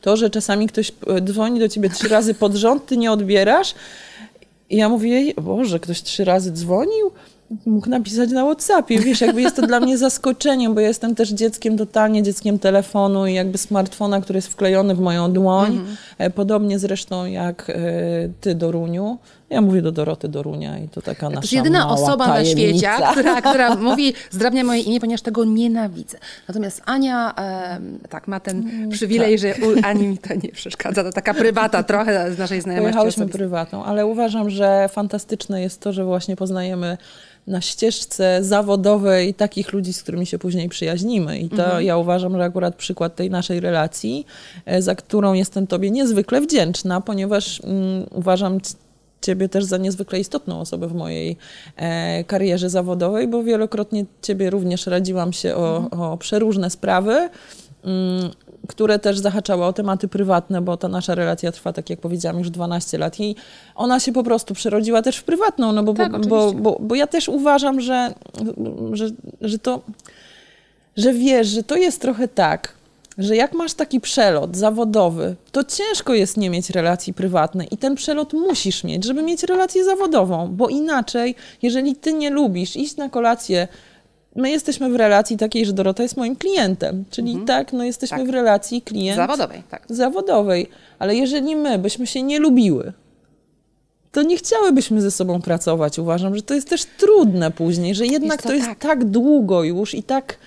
to, 0.01 0.17
że 0.17 0.29
czasami 0.29 0.67
ktoś 0.67 0.91
e, 1.07 1.21
dzwoni 1.21 1.59
do 1.59 1.69
ciebie 1.69 1.89
trzy 1.89 2.07
razy 2.07 2.33
pod 2.33 2.55
rząd, 2.55 2.85
ty 2.85 2.97
nie 2.97 3.11
odbierasz 3.11 3.75
i 4.69 4.77
ja 4.77 4.89
mówię, 4.89 5.33
Boże, 5.33 5.79
ktoś 5.79 6.01
trzy 6.01 6.25
razy 6.25 6.51
dzwonił? 6.51 7.11
Mógł 7.65 7.89
napisać 7.89 8.31
na 8.31 8.43
Whatsappie. 8.45 8.99
Wiesz, 8.99 9.21
jakby 9.21 9.41
jest 9.41 9.55
to 9.55 9.67
dla 9.67 9.79
mnie 9.79 9.97
zaskoczeniem, 9.97 10.73
bo 10.73 10.79
jestem 10.81 11.15
też 11.15 11.29
dzieckiem, 11.29 11.77
totalnie 11.77 12.23
dzieckiem 12.23 12.59
telefonu 12.59 13.27
i 13.27 13.33
jakby 13.33 13.57
smartfona, 13.57 14.21
który 14.21 14.37
jest 14.37 14.47
wklejony 14.47 14.95
w 14.95 14.99
moją 14.99 15.31
dłoń. 15.33 15.85
E, 16.17 16.29
Podobnie 16.29 16.79
zresztą 16.79 17.25
jak 17.25 17.69
e, 17.69 17.73
ty, 18.41 18.55
Doruniu. 18.55 19.17
Ja 19.49 19.61
mówię 19.61 19.81
do 19.81 19.91
Doroty 19.91 20.27
Dorunia 20.27 20.77
i 20.79 20.87
to 20.87 21.01
taka 21.01 21.29
nasza 21.29 21.41
To 21.41 21.45
jest 21.45 21.53
jedyna 21.53 21.89
osoba 21.89 22.27
na 22.27 22.33
tajemnica. 22.33 22.61
świecie, 22.61 22.89
która, 23.11 23.41
która 23.41 23.75
mówi, 23.75 24.13
zdrabnia 24.31 24.63
moje 24.63 24.81
imię, 24.81 24.99
ponieważ 24.99 25.21
tego 25.21 25.45
nienawidzę. 25.45 26.17
Natomiast 26.47 26.81
Ania, 26.85 27.33
tak, 28.09 28.27
ma 28.27 28.39
ten 28.39 28.89
przywilej, 28.91 29.39
że 29.39 29.53
u 29.53 29.85
Ani 29.87 30.07
mi 30.07 30.17
to 30.17 30.33
nie 30.43 30.49
przeszkadza. 30.51 31.03
To 31.03 31.11
taka 31.11 31.33
prywata 31.33 31.83
trochę 31.83 32.33
z 32.33 32.37
naszej 32.37 32.61
znajomości 32.61 32.83
Pojechałyśmy 32.93 33.23
osobistej. 33.23 33.39
prywatną, 33.39 33.83
ale 33.83 34.05
uważam, 34.05 34.49
że 34.49 34.89
fantastyczne 34.91 35.61
jest 35.61 35.81
to, 35.81 35.93
że 35.93 36.05
właśnie 36.05 36.35
poznajemy 36.35 36.97
na 37.49 37.61
ścieżce 37.61 38.43
zawodowej 38.43 39.33
takich 39.33 39.73
ludzi, 39.73 39.93
z 39.93 40.03
którymi 40.03 40.25
się 40.25 40.39
później 40.39 40.69
przyjaźnimy. 40.69 41.39
I 41.39 41.49
to 41.49 41.63
Mhm. 41.65 41.83
ja 41.85 41.97
uważam, 41.97 42.37
że 42.37 42.43
akurat 42.43 42.75
przykład 42.75 43.15
tej 43.15 43.29
naszej 43.29 43.59
relacji, 43.59 44.25
e, 44.65 44.81
za 44.81 44.95
którą 44.95 45.33
jestem 45.33 45.67
Tobie 45.67 45.91
niezwykle 45.91 46.41
wdzięczna, 46.41 47.01
ponieważ 47.01 47.61
mm, 47.63 48.05
uważam 48.11 48.57
Ciebie 49.21 49.49
też 49.49 49.63
za 49.65 49.77
niezwykle 49.77 50.19
istotną 50.19 50.59
osobę 50.59 50.87
w 50.87 50.93
mojej 50.95 51.37
e, 51.75 52.23
karierze 52.23 52.69
zawodowej, 52.69 53.27
bo 53.27 53.43
wielokrotnie 53.43 54.05
Ciebie 54.21 54.49
również 54.49 54.87
radziłam 54.87 55.33
się 55.33 55.55
o, 55.55 55.77
Mhm. 55.77 56.01
o 56.01 56.17
przeróżne 56.17 56.69
sprawy. 56.69 57.29
Które 58.69 58.99
też 58.99 59.19
zahaczały 59.19 59.65
o 59.65 59.73
tematy 59.73 60.07
prywatne, 60.07 60.61
bo 60.61 60.77
ta 60.77 60.87
nasza 60.87 61.15
relacja 61.15 61.51
trwa, 61.51 61.73
tak 61.73 61.89
jak 61.89 61.99
powiedziałam, 61.99 62.39
już 62.39 62.49
12 62.49 62.97
lat 62.97 63.19
i 63.19 63.35
ona 63.75 63.99
się 63.99 64.11
po 64.13 64.23
prostu 64.23 64.53
przerodziła 64.53 65.01
też 65.01 65.17
w 65.17 65.23
prywatną, 65.23 65.71
no 65.71 65.83
bo, 65.83 65.93
Tak, 65.93 66.11
bo, 66.11 66.19
bo, 66.19 66.53
bo, 66.53 66.77
bo 66.79 66.95
ja 66.95 67.07
też 67.07 67.29
uważam, 67.29 67.81
że, 67.81 68.13
że, 68.91 69.09
że 69.41 69.59
to, 69.59 69.81
że 70.97 71.13
wiesz, 71.13 71.47
że 71.47 71.63
to 71.63 71.75
jest 71.75 72.01
trochę 72.01 72.27
tak, 72.27 72.73
że 73.17 73.35
jak 73.35 73.53
masz 73.53 73.73
taki 73.73 73.99
przelot 73.99 74.55
zawodowy, 74.55 75.35
to 75.51 75.63
ciężko 75.63 76.13
jest 76.13 76.37
nie 76.37 76.49
mieć 76.49 76.69
relacji 76.69 77.13
prywatnej 77.13 77.67
i 77.71 77.77
ten 77.77 77.95
przelot 77.95 78.33
musisz 78.33 78.83
mieć, 78.83 79.05
żeby 79.05 79.23
mieć 79.23 79.43
relację 79.43 79.85
zawodową, 79.85 80.47
bo 80.47 80.67
inaczej, 80.67 81.35
jeżeli 81.61 81.95
ty 81.95 82.13
nie 82.13 82.29
lubisz 82.29 82.75
iść 82.75 82.97
na 82.97 83.09
kolację 83.09 83.67
My 84.35 84.51
jesteśmy 84.51 84.89
w 84.89 84.95
relacji 84.95 85.37
takiej, 85.37 85.65
że 85.65 85.73
Dorota 85.73 86.03
jest 86.03 86.17
moim 86.17 86.35
klientem, 86.35 87.05
czyli 87.09 87.37
tak, 87.47 87.73
no 87.73 87.83
jesteśmy 87.83 88.17
Tak. 88.17 88.27
w 88.27 88.29
relacji 88.29 88.81
klient 88.81 89.15
Zawodowej, 89.15 89.63
tak. 89.69 89.85
zawodowej, 89.89 90.69
ale 90.99 91.15
jeżeli 91.15 91.55
my 91.55 91.79
byśmy 91.79 92.07
się 92.07 92.23
nie 92.23 92.39
lubiły, 92.39 92.93
to 94.11 94.21
nie 94.21 94.37
chciałybyśmy 94.37 95.01
ze 95.01 95.11
sobą 95.11 95.41
pracować. 95.41 95.99
Uważam, 95.99 96.35
że 96.35 96.41
to 96.41 96.53
jest 96.53 96.69
też 96.69 96.85
trudne 96.85 97.51
później, 97.51 97.95
że 97.95 98.05
jednak 98.05 98.41
to 98.41 98.53
jest 98.53 98.67
tak. 98.67 98.79
tak 98.79 99.05
długo 99.05 99.63
już 99.63 99.95
i 99.95 100.03
tak 100.03 100.37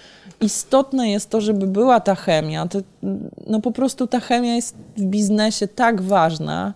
istotne 0.40 1.10
jest 1.10 1.30
to, 1.30 1.40
żeby 1.40 1.66
była 1.66 2.00
ta 2.00 2.14
chemia. 2.14 2.66
To, 2.66 2.78
no 3.46 3.60
po 3.60 3.72
prostu 3.72 4.06
ta 4.06 4.20
chemia 4.20 4.54
jest 4.54 4.74
w 4.96 5.02
biznesie 5.02 5.68
tak 5.68 6.02
ważna. 6.02 6.74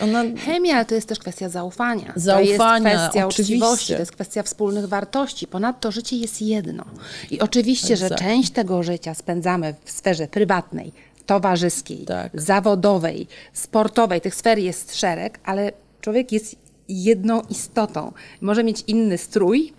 Ona, 0.00 0.24
Chemia, 0.44 0.84
to 0.84 0.94
jest 0.94 1.08
też 1.08 1.18
kwestia 1.18 1.48
zaufania. 1.48 2.12
Zaufania, 2.16 2.82
to 2.82 2.88
jest 2.88 3.02
kwestia 3.02 3.26
oczywiście. 3.26 3.54
uczciwości, 3.54 3.92
to 3.92 3.98
jest 3.98 4.12
kwestia 4.12 4.42
wspólnych 4.42 4.88
wartości. 4.88 5.46
Ponadto 5.46 5.92
życie 5.92 6.16
jest 6.16 6.42
jedno. 6.42 6.84
I 7.30 7.40
oczywiście, 7.40 7.96
że 7.96 8.10
część 8.10 8.50
tego 8.50 8.82
życia 8.82 9.14
spędzamy 9.14 9.74
w 9.84 9.90
sferze 9.90 10.26
prywatnej, 10.28 10.92
towarzyskiej, 11.26 12.04
Tak. 12.04 12.40
zawodowej, 12.40 13.26
sportowej. 13.52 14.20
Tych 14.20 14.34
sfer 14.34 14.58
jest 14.58 14.96
szereg, 14.96 15.38
ale 15.44 15.72
człowiek 16.00 16.32
jest 16.32 16.56
jedną 16.88 17.42
istotą. 17.50 18.12
Może 18.40 18.64
mieć 18.64 18.84
inny 18.86 19.18
strój, 19.18 19.72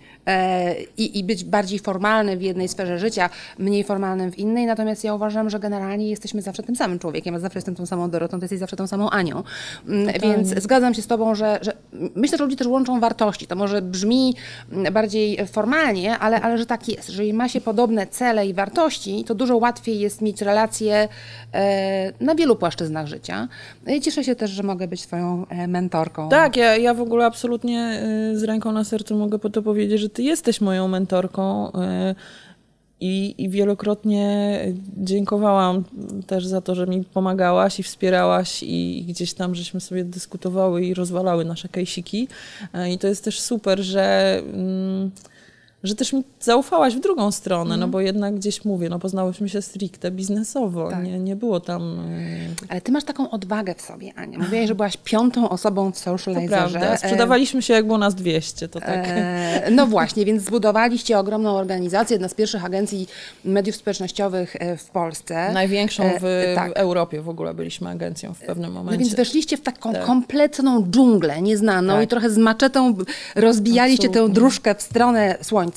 i, 0.96 1.18
i 1.18 1.24
być 1.24 1.44
bardziej 1.44 1.78
formalny 1.78 2.36
w 2.36 2.42
jednej 2.42 2.68
sferze 2.68 2.98
życia, 2.98 3.30
mniej 3.58 3.84
formalnym 3.84 4.32
w 4.32 4.38
innej. 4.38 4.66
Natomiast 4.66 5.04
ja 5.04 5.14
uważam, 5.14 5.50
że 5.50 5.60
generalnie 5.60 6.10
jesteśmy 6.10 6.42
zawsze 6.42 6.62
tym 6.62 6.76
samym 6.76 6.98
człowiekiem. 6.98 7.34
Ja 7.34 7.40
zawsze 7.40 7.58
jestem 7.58 7.74
tą 7.74 7.86
samą 7.86 8.10
Dorotą, 8.10 8.38
ty 8.38 8.44
jesteś 8.44 8.58
zawsze 8.58 8.76
tą 8.76 8.86
samą 8.86 9.10
Anią. 9.10 9.42
Mm, 9.88 10.14
Więc 10.22 10.62
zgadzam 10.62 10.94
się 10.94 11.02
z 11.02 11.06
tobą, 11.06 11.34
że, 11.34 11.58
że 11.62 11.72
myślę, 12.14 12.38
że 12.38 12.44
ludzi 12.44 12.56
też 12.56 12.66
łączą 12.66 13.00
wartości. 13.00 13.46
To 13.46 13.56
może 13.56 13.82
brzmi 13.82 14.34
mm, 14.72 14.92
bardziej 14.92 15.46
formalnie, 15.46 16.18
ale, 16.18 16.40
ale 16.40 16.58
że 16.58 16.66
tak 16.66 16.88
jest. 16.88 17.08
Jeżeli 17.08 17.32
ma 17.32 17.48
się 17.48 17.60
podobne 17.60 18.06
cele 18.06 18.46
i 18.46 18.54
wartości, 18.54 19.24
to 19.24 19.34
dużo 19.34 19.56
łatwiej 19.56 20.00
jest 20.00 20.22
mieć 20.22 20.42
relacje 20.42 21.08
e, 21.54 22.12
na 22.24 22.34
wielu 22.34 22.56
płaszczyznach 22.56 23.06
życia. 23.06 23.48
I 23.86 24.00
cieszę 24.00 24.24
się 24.24 24.34
też, 24.34 24.50
że 24.50 24.62
mogę 24.62 24.88
być 24.88 25.02
twoją 25.02 25.46
e, 25.48 25.68
mentorką. 25.68 26.28
Tak, 26.28 26.56
ja, 26.56 26.76
ja 26.76 26.94
w 26.94 27.00
ogóle 27.00 27.26
absolutnie 27.26 28.02
y, 28.32 28.38
z 28.38 28.44
ręką 28.44 28.72
na 28.72 28.84
sercu 28.84 29.16
mogę 29.16 29.38
po 29.38 29.50
to 29.50 29.62
powiedzieć, 29.62 30.00
że 30.00 30.08
ty 30.08 30.19
jesteś 30.20 30.60
moją 30.60 30.88
mentorką 30.88 31.68
y, 31.68 31.72
i, 33.00 33.34
i 33.38 33.48
wielokrotnie 33.48 34.60
dziękowałam 34.96 35.84
też 36.26 36.46
za 36.46 36.60
to, 36.60 36.74
że 36.74 36.86
mi 36.86 37.04
pomagałaś 37.04 37.80
i 37.80 37.82
wspierałaś 37.82 38.62
i, 38.62 38.98
i 38.98 39.04
gdzieś 39.04 39.34
tam 39.34 39.54
żeśmy 39.54 39.80
sobie 39.80 40.04
dyskutowały 40.04 40.84
i 40.84 40.94
rozwalały 40.94 41.44
nasze 41.44 41.68
kejsiki. 41.68 42.28
Y, 42.74 42.90
I 42.90 42.98
to 42.98 43.06
jest 43.06 43.24
też 43.24 43.40
super, 43.40 43.80
że... 43.80 44.38
mm, 44.54 45.10
że 45.84 45.94
też 45.94 46.12
mi 46.12 46.24
zaufałaś 46.40 46.94
w 46.96 47.00
drugą 47.00 47.30
stronę, 47.32 47.76
no 47.76 47.88
bo 47.88 48.00
jednak 48.00 48.34
gdzieś 48.34 48.64
mówię, 48.64 48.88
no 48.88 48.98
poznałyśmy 48.98 49.48
się 49.48 49.62
stricte 49.62 50.10
biznesowo, 50.10 50.90
Tak. 50.90 51.04
nie, 51.04 51.18
nie 51.18 51.36
było 51.36 51.60
tam... 51.60 52.00
y, 52.00 52.48
Ale 52.68 52.80
ty 52.80 52.92
masz 52.92 53.04
taką 53.04 53.30
odwagę 53.30 53.74
w 53.74 53.80
sobie, 53.82 54.12
Ania. 54.16 54.38
Mówiłaś, 54.38 54.68
że 54.68 54.74
byłaś 54.74 54.96
piątą 55.04 55.48
osobą 55.48 55.90
w 55.92 55.94
To 55.94 56.00
Socializerze. 56.00 56.78
prawda, 56.78 56.96
sprzedawaliśmy 56.96 57.62
się 57.62 57.74
jak 57.74 57.86
było 57.86 57.98
nas 57.98 58.14
200, 58.14 58.68
to 58.68 58.80
tak... 58.80 59.04
E, 59.08 59.68
no 59.70 59.86
właśnie, 59.86 60.24
więc 60.24 60.42
zbudowaliście 60.42 61.18
ogromną 61.18 61.56
organizację, 61.56 62.14
jedna 62.14 62.28
z 62.28 62.34
pierwszych 62.34 62.64
agencji 62.64 63.08
mediów 63.44 63.76
społecznościowych 63.76 64.56
e, 64.58 64.76
w 64.76 64.84
Polsce. 64.90 65.52
Największą 65.52 66.02
w, 66.20 66.24
E, 66.24 66.54
tak. 66.54 66.72
w 66.72 66.76
Europie 66.76 67.22
w 67.22 67.28
ogóle 67.28 67.54
byliśmy 67.54 67.88
agencją 67.90 68.34
w 68.34 68.40
pewnym 68.40 68.72
No 68.74 68.78
momencie. 68.78 69.04
więc 69.04 69.14
weszliście 69.14 69.56
w 69.56 69.60
taką 69.60 69.92
Tak. 69.92 70.04
kompletną 70.04 70.84
dżunglę 70.90 71.42
nieznaną 71.42 71.92
Tak. 71.94 72.04
i 72.04 72.06
trochę 72.06 72.30
z 72.30 72.38
maczetą 72.38 72.94
rozbijaliście 73.36 74.02
tę 74.02 74.08
Absolutnie. 74.10 74.34
dróżkę 74.34 74.74
w 74.74 74.82
stronę 74.82 75.38
słońca. 75.42 75.69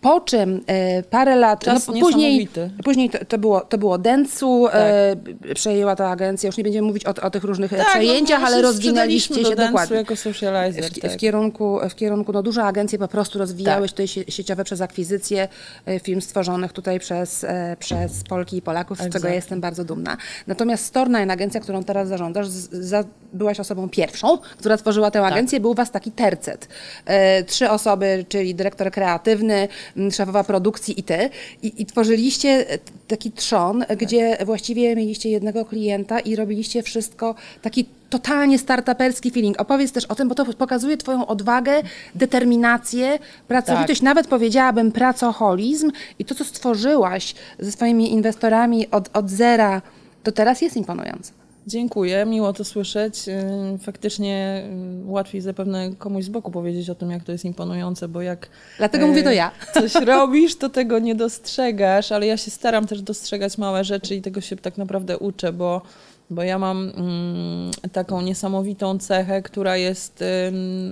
Po 0.00 0.20
czym 0.20 0.60
e, 0.66 1.02
parę 1.02 1.36
lat, 1.36 1.64
Czas 1.64 1.88
no, 1.88 1.94
później, 2.00 2.48
później 2.84 3.10
to, 3.10 3.24
to 3.24 3.38
było, 3.38 3.60
to 3.60 3.78
było 3.78 3.98
Dentsu, 3.98 4.68
e, 4.72 5.16
przejęła 5.54 5.96
ta 5.96 6.08
agencja, 6.10 6.46
już 6.46 6.56
nie 6.56 6.64
będziemy 6.64 6.86
mówić 6.88 7.06
o, 7.06 7.14
o 7.22 7.30
tych 7.30 7.44
różnych 7.44 7.72
e, 7.72 7.76
tak, 7.76 7.86
przejęciach, 7.88 8.40
no, 8.40 8.46
ale 8.46 8.62
rozwinęliście 8.62 9.34
się 9.44 9.56
do 9.56 9.66
dokładnie. 9.66 9.96
jako 9.96 10.16
socializer, 10.16 10.84
W, 10.84 11.00
tak. 11.00 11.12
w 11.12 11.16
kierunku, 11.16 11.78
w 11.90 11.94
kierunku 11.94 12.32
no 12.32 12.42
duże 12.42 12.62
agencje 12.64 12.98
po 12.98 13.08
prostu 13.08 13.38
rozwijały 13.38 13.80
Tak. 13.80 13.88
się 13.88 13.92
tutaj 13.92 14.06
sie- 14.06 14.30
sieciowe 14.32 14.64
przez 14.64 14.80
akwizycje 14.80 15.48
e, 15.86 16.00
firm 16.00 16.20
stworzonych 16.20 16.72
tutaj 16.72 17.00
przez, 17.00 17.44
e, 17.44 17.76
przez 17.78 18.24
Polki 18.24 18.56
i 18.56 18.62
Polaków, 18.62 18.98
z 18.98 19.08
czego 19.12 19.28
ja 19.28 19.34
jestem 19.34 19.60
bardzo 19.60 19.84
dumna. 19.84 20.16
Natomiast 20.46 20.84
Stornine, 20.84 21.32
agencja, 21.32 21.60
którą 21.60 21.84
teraz 21.84 22.08
zarządzasz, 22.08 22.46
za, 22.48 23.04
byłaś 23.32 23.60
osobą 23.60 23.88
pierwszą, 23.88 24.38
która 24.58 24.76
tworzyła 24.76 25.10
tę 25.10 25.20
Tak. 25.20 25.32
agencję, 25.32 25.60
był 25.60 25.74
was 25.74 25.90
taki 25.90 26.12
tercet. 26.12 26.68
E, 27.06 27.44
trzy 27.44 27.70
osoby, 27.70 28.24
czyli 28.28 28.54
dyrektor 28.54 28.90
kreatywny, 28.90 29.23
kreatywny, 29.24 29.68
m, 29.96 30.10
szefowa 30.10 30.44
produkcji 30.44 31.00
i 31.00 31.02
ty. 31.02 31.30
I, 31.62 31.82
i 31.82 31.86
tworzyliście 31.86 32.66
taki 33.08 33.32
trzon, 33.32 33.84
gdzie 33.98 34.38
właściwie 34.44 34.96
mieliście 34.96 35.30
jednego 35.30 35.64
klienta 35.64 36.20
i 36.20 36.36
robiliście 36.36 36.82
wszystko 36.82 37.34
taki 37.62 37.86
totalnie 38.10 38.58
startuperski 38.58 39.30
feeling. 39.30 39.60
Opowiedz 39.60 39.92
też 39.92 40.04
o 40.04 40.14
tym, 40.14 40.28
bo 40.28 40.34
to 40.34 40.44
pokazuje 40.44 40.96
twoją 40.96 41.26
odwagę, 41.26 41.82
determinację, 42.14 43.18
pracowitość, 43.48 44.02
nawet 44.02 44.26
powiedziałabym 44.26 44.92
pracoholizm 44.92 45.90
i 46.18 46.24
to, 46.24 46.34
co 46.34 46.44
stworzyłaś 46.44 47.34
ze 47.58 47.72
swoimi 47.72 48.12
inwestorami 48.12 48.90
od, 48.90 49.16
od 49.16 49.30
zera, 49.30 49.82
to 50.22 50.32
teraz 50.32 50.62
jest 50.62 50.76
imponujące. 50.76 51.43
Dziękuję, 51.66 52.26
miło 52.26 52.52
to 52.52 52.64
słyszeć. 52.64 53.26
Yy, 53.26 53.78
Faktycznie 53.78 54.62
yy, 55.04 55.10
łatwiej 55.10 55.40
zapewne 55.40 55.90
komuś 55.98 56.24
z 56.24 56.28
boku 56.28 56.50
powiedzieć 56.50 56.90
o 56.90 56.94
tym, 56.94 57.10
jak 57.10 57.24
to 57.24 57.32
jest 57.32 57.44
imponujące, 57.44 58.08
bo 58.08 58.22
jak 58.22 58.48
Dlatego 58.78 59.04
e, 59.04 59.08
mówię 59.08 59.22
to 59.22 59.30
ja. 59.30 59.50
coś 59.74 59.94
robisz, 59.94 60.56
to 60.56 60.68
tego 60.68 60.98
nie 60.98 61.14
dostrzegasz, 61.14 62.12
ale 62.12 62.26
ja 62.26 62.36
się 62.36 62.50
staram 62.50 62.86
też 62.86 63.02
dostrzegać 63.02 63.58
małe 63.58 63.84
rzeczy 63.84 64.14
i 64.14 64.22
tego 64.22 64.40
się 64.40 64.56
tak 64.56 64.78
naprawdę 64.78 65.18
uczę, 65.18 65.52
bo, 65.52 65.82
bo 66.30 66.42
ja 66.42 66.58
mam 66.58 66.92
mm, 66.96 67.70
taką 67.92 68.20
niesamowitą 68.20 68.98
cechę, 68.98 69.42
która 69.42 69.76
jest, 69.76 70.24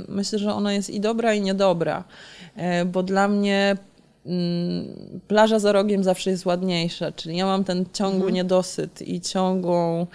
myślę, 0.09 0.39
że 0.39 0.55
ona 0.55 0.73
jest 0.73 0.91
i 0.91 1.01
dobra, 1.01 1.35
i 1.35 1.41
niedobra, 1.41 2.05
e, 2.57 2.85
bo 2.85 3.03
dla 3.03 3.29
mnie 3.29 3.77
mm, 4.27 5.21
plaża 5.29 5.59
za 5.59 5.73
rogiem 5.73 6.05
zawsze 6.05 6.31
jest 6.31 6.47
ładniejsza, 6.47 7.13
czyli 7.13 7.37
ja 7.37 7.47
mam 7.47 7.65
ten 7.65 7.85
ciągły 7.93 8.33
niedosyt 8.33 9.03
i 9.03 9.21
ciągłą 9.21 10.07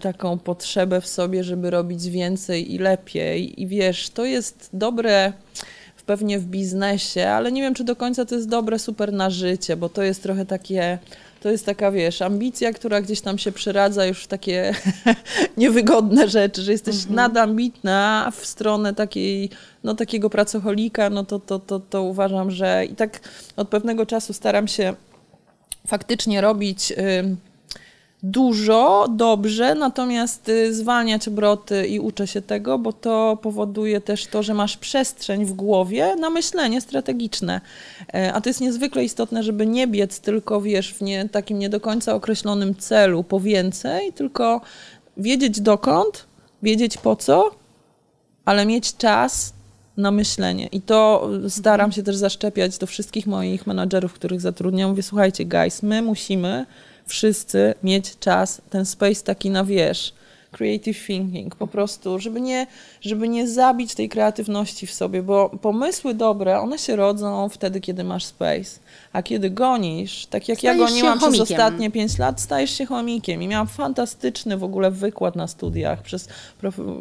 taką 0.00 0.38
potrzebę 0.38 1.00
w 1.00 1.06
sobie, 1.06 1.44
żeby 1.44 1.70
robić 1.70 2.08
więcej 2.08 2.74
i 2.74 2.78
lepiej. 2.78 3.62
I 3.62 3.66
wiesz, 3.66 4.10
to 4.10 4.24
jest 4.24 4.70
dobre 4.72 5.32
w- 5.96 6.02
pewnie 6.02 6.38
w 6.38 6.44
biznesie, 6.44 7.28
ale 7.28 7.52
nie 7.52 7.62
wiem, 7.62 7.74
czy 7.74 7.84
do 7.84 7.96
końca 7.96 8.24
to 8.24 8.34
jest 8.34 8.48
dobre 8.48 8.78
super 8.78 9.12
na 9.12 9.30
życie, 9.30 9.76
bo 9.76 9.88
to 9.88 10.02
jest 10.02 10.22
trochę 10.22 10.46
takie, 10.46 10.98
to 11.40 11.50
jest 11.50 11.66
taka, 11.66 11.90
wiesz, 11.90 12.22
ambicja, 12.22 12.72
która 12.72 13.00
gdzieś 13.00 13.20
tam 13.20 13.38
się 13.38 13.52
przeradza 13.52 14.06
już 14.06 14.24
w 14.24 14.26
takie 14.26 14.74
niewygodne 15.56 16.28
rzeczy, 16.28 16.62
że 16.62 16.72
jesteś 16.72 17.06
nadambitna 17.06 18.32
w 18.36 18.46
stronę 18.46 18.94
takiej, 18.94 19.50
no 19.84 19.94
takiego 19.94 20.30
pracocholika, 20.30 21.10
no 21.10 21.24
to, 21.24 21.38
to, 21.38 21.58
to, 21.58 21.80
to 21.80 22.02
uważam, 22.02 22.50
że 22.50 22.84
i 22.90 22.94
tak 22.94 23.20
od 23.56 23.68
pewnego 23.68 24.06
czasu 24.06 24.32
staram 24.32 24.68
się 24.68 24.94
faktycznie 25.86 26.40
robić 26.40 26.92
ym, 27.18 27.36
dużo, 28.22 29.06
dobrze, 29.10 29.74
natomiast 29.74 30.48
y, 30.48 30.74
zwalniać 30.74 31.28
obroty 31.28 31.86
i 31.86 32.00
uczę 32.00 32.26
się 32.26 32.42
tego, 32.42 32.78
bo 32.78 32.92
to 32.92 33.38
powoduje 33.42 34.00
też 34.00 34.26
to, 34.26 34.42
że 34.42 34.54
masz 34.54 34.76
przestrzeń 34.76 35.44
w 35.44 35.52
głowie 35.52 36.16
na 36.16 36.30
myślenie 36.30 36.80
strategiczne. 36.80 37.60
E, 38.14 38.32
A 38.32 38.40
to 38.40 38.50
jest 38.50 38.60
niezwykle 38.60 39.04
istotne, 39.04 39.42
żeby 39.42 39.66
nie 39.66 39.86
biec 39.86 40.20
tylko, 40.20 40.60
wiesz, 40.60 40.94
w 40.94 41.00
nie, 41.00 41.28
takim 41.28 41.58
nie 41.58 41.68
do 41.68 41.80
końca 41.80 42.14
określonym 42.14 42.74
celu 42.74 43.24
po 43.24 43.40
więcej, 43.40 44.12
tylko 44.12 44.60
wiedzieć 45.16 45.60
dokąd, 45.60 46.26
wiedzieć 46.62 46.98
po 46.98 47.16
co, 47.16 47.50
ale 48.44 48.66
mieć 48.66 48.96
czas 48.96 49.52
na 49.96 50.10
myślenie. 50.10 50.66
I 50.66 50.80
to 50.80 51.28
staram 51.48 51.92
się 51.92 52.02
też 52.02 52.16
zaszczepiać 52.16 52.78
do 52.78 52.86
wszystkich 52.86 53.26
moich 53.26 53.66
menadżerów, 53.66 54.12
których 54.12 54.40
zatrudniam. 54.40 54.90
Mówię, 54.90 55.02
słuchajcie, 55.02 55.44
guys, 55.44 55.82
my 55.82 56.02
musimy 56.02 56.66
wszyscy 57.12 57.74
mieć 57.82 58.18
czas, 58.18 58.62
ten 58.70 58.86
space 58.86 59.22
taki 59.24 59.50
na 59.50 59.64
wierzch, 59.64 60.12
creative 60.52 61.06
thinking, 61.06 61.56
po 61.56 61.66
prostu, 61.66 62.18
żeby 62.18 62.40
nie, 62.40 62.66
żeby 63.00 63.28
nie 63.28 63.48
zabić 63.48 63.94
tej 63.94 64.08
kreatywności 64.08 64.86
w 64.86 64.92
sobie, 64.92 65.22
bo 65.22 65.48
pomysły 65.48 66.14
dobre, 66.14 66.60
one 66.60 66.78
się 66.78 66.96
rodzą 66.96 67.48
wtedy, 67.48 67.80
kiedy 67.80 68.04
masz 68.04 68.24
space. 68.24 68.80
A 69.12 69.22
kiedy 69.22 69.50
gonisz, 69.50 70.26
tak 70.26 70.48
jak 70.48 70.62
ja 70.62 70.72
Stajesz 70.72 70.90
się 70.90 70.94
goniłam 70.94 71.18
przez 71.18 71.40
ostatnie 71.40 71.90
5 71.90 72.18
lat, 72.18 72.40
stajesz 72.40 72.70
się 72.70 72.86
chomikiem. 72.86 73.42
I 73.42 73.48
miałam 73.48 73.66
fantastyczny 73.66 74.56
w 74.56 74.64
ogóle 74.64 74.90
wykład 74.90 75.36
na 75.36 75.46
studiach. 75.46 76.02
Przez, 76.02 76.28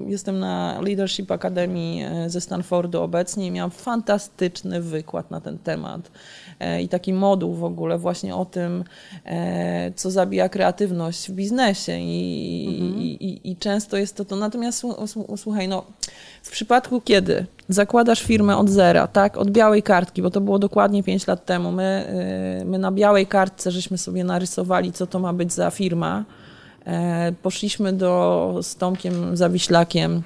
jestem 0.07 0.39
na 0.39 0.81
Leadership 0.81 1.31
Academy 1.31 2.09
e, 2.25 2.29
ze 2.29 2.41
Stanfordu 2.41 3.01
obecnie 3.01 3.47
i 3.47 3.51
miałam 3.51 3.71
fantastyczny 3.71 4.81
wykład 4.81 5.31
na 5.31 5.41
ten 5.41 5.57
temat. 5.57 6.11
E, 6.59 6.81
I 6.81 6.87
taki 6.89 7.13
moduł 7.13 7.53
w 7.53 7.63
ogóle 7.63 7.97
właśnie 7.97 8.35
o 8.35 8.45
tym, 8.45 8.83
e, 9.25 9.91
co 9.95 10.11
zabija 10.11 10.49
kreatywność 10.49 11.29
w 11.29 11.31
biznesie. 11.31 11.99
I, 11.99 13.17
i, 13.21 13.40
i, 13.43 13.55
często 13.55 13.97
jest 13.97 14.15
to 14.15 14.25
to. 14.25 14.35
Natomiast 14.35 14.83
słu- 14.83 15.07
słu- 15.07 15.37
słuchaj, 15.37 15.67
no, 15.67 15.83
w 16.43 16.51
przypadku 16.51 17.01
kiedy 17.01 17.45
zakładasz 17.69 18.21
firmę 18.23 18.57
od 18.57 18.69
zera, 18.69 19.07
tak, 19.07 19.37
od 19.37 19.51
białej 19.51 19.83
kartki, 19.83 20.21
bo 20.21 20.29
to 20.29 20.41
było 20.41 20.59
dokładnie 20.59 21.03
5 21.03 21.27
lat 21.27 21.45
temu, 21.45 21.71
my, 21.71 22.05
y, 22.61 22.65
my 22.65 22.77
na 22.79 22.91
białej 22.91 23.27
kartce 23.27 23.71
żeśmy 23.71 23.97
sobie 23.97 24.23
narysowali, 24.23 24.91
co 24.91 25.07
to 25.07 25.19
ma 25.19 25.33
być 25.33 25.53
za 25.53 25.69
firma. 25.71 26.25
E, 26.85 27.33
Poszliśmy 27.41 27.93
do, 27.93 28.59
z 28.61 28.75
Tomkiem 28.75 29.37
Zawiślakiem, 29.37 30.23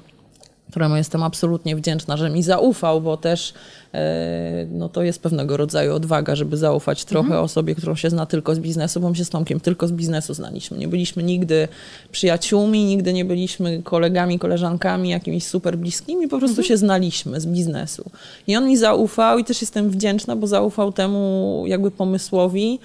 któremu 0.70 0.96
jestem 0.96 1.22
absolutnie 1.22 1.76
wdzięczna, 1.76 2.16
że 2.16 2.30
mi 2.30 2.42
zaufał, 2.42 3.00
bo 3.00 3.16
też 3.16 3.54
e, 3.94 4.66
no 4.70 4.88
to 4.88 5.02
jest 5.02 5.22
pewnego 5.22 5.56
rodzaju 5.56 5.94
odwaga, 5.94 6.34
żeby 6.34 6.56
zaufać 6.56 7.04
trochę 7.04 7.40
osobie, 7.40 7.74
którą 7.74 7.94
się 7.94 8.10
zna 8.10 8.26
tylko 8.26 8.54
z 8.54 8.58
biznesu, 8.58 9.00
bo 9.00 9.10
my 9.10 9.16
się 9.16 9.24
z 9.24 9.30
Tomkiem 9.30 9.60
tylko 9.60 9.88
z 9.88 9.92
biznesu 9.92 10.34
znaliśmy. 10.34 10.78
Nie 10.78 10.88
byliśmy 10.88 11.22
nigdy 11.22 11.68
przyjaciółmi, 12.12 12.84
nigdy 12.84 13.12
nie 13.12 13.24
byliśmy 13.24 13.82
kolegami, 13.82 14.38
koleżankami, 14.38 15.08
jakimiś 15.08 15.46
super 15.46 15.78
bliskimi, 15.78 16.28
po 16.28 16.38
prostu 16.38 16.62
się 16.62 16.76
znaliśmy 16.76 17.40
z 17.40 17.46
biznesu. 17.46 18.10
I 18.46 18.56
on 18.56 18.66
mi 18.66 18.76
zaufał 18.76 19.38
i 19.38 19.44
też 19.44 19.60
jestem 19.60 19.90
wdzięczna, 19.90 20.36
bo 20.36 20.46
zaufał 20.46 20.92
temu 20.92 21.64
jakby 21.66 21.90
pomysłowi. 21.90 22.78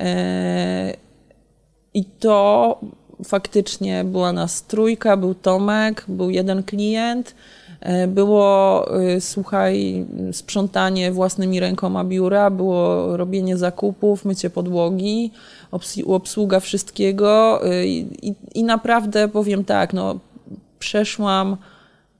E, 0.00 0.96
i 1.94 2.04
to 2.04 2.80
faktycznie 3.24 4.04
była 4.04 4.32
nas 4.32 4.62
trójka, 4.62 5.16
był 5.16 5.34
Tomek, 5.34 6.04
był 6.08 6.30
jeden 6.30 6.62
klient. 6.62 7.34
e, 7.80 8.06
Było, 8.08 8.86
y, 9.16 9.20
słuchaj, 9.20 10.06
sprzątanie 10.32 11.12
własnymi 11.12 11.60
rękoma 11.60 12.04
biura, 12.04 12.50
było 12.50 13.16
robienie 13.16 13.56
zakupów, 13.56 14.24
mycie 14.24 14.50
podłogi, 14.50 15.30
obs- 15.72 16.02
obsługa 16.14 16.60
wszystkiego 16.60 17.60
y, 17.72 17.86
i, 17.86 18.34
i 18.54 18.64
naprawdę 18.64 19.28
powiem 19.28 19.64
tak, 19.64 19.92
no, 19.92 20.18
przeszłam 20.78 21.56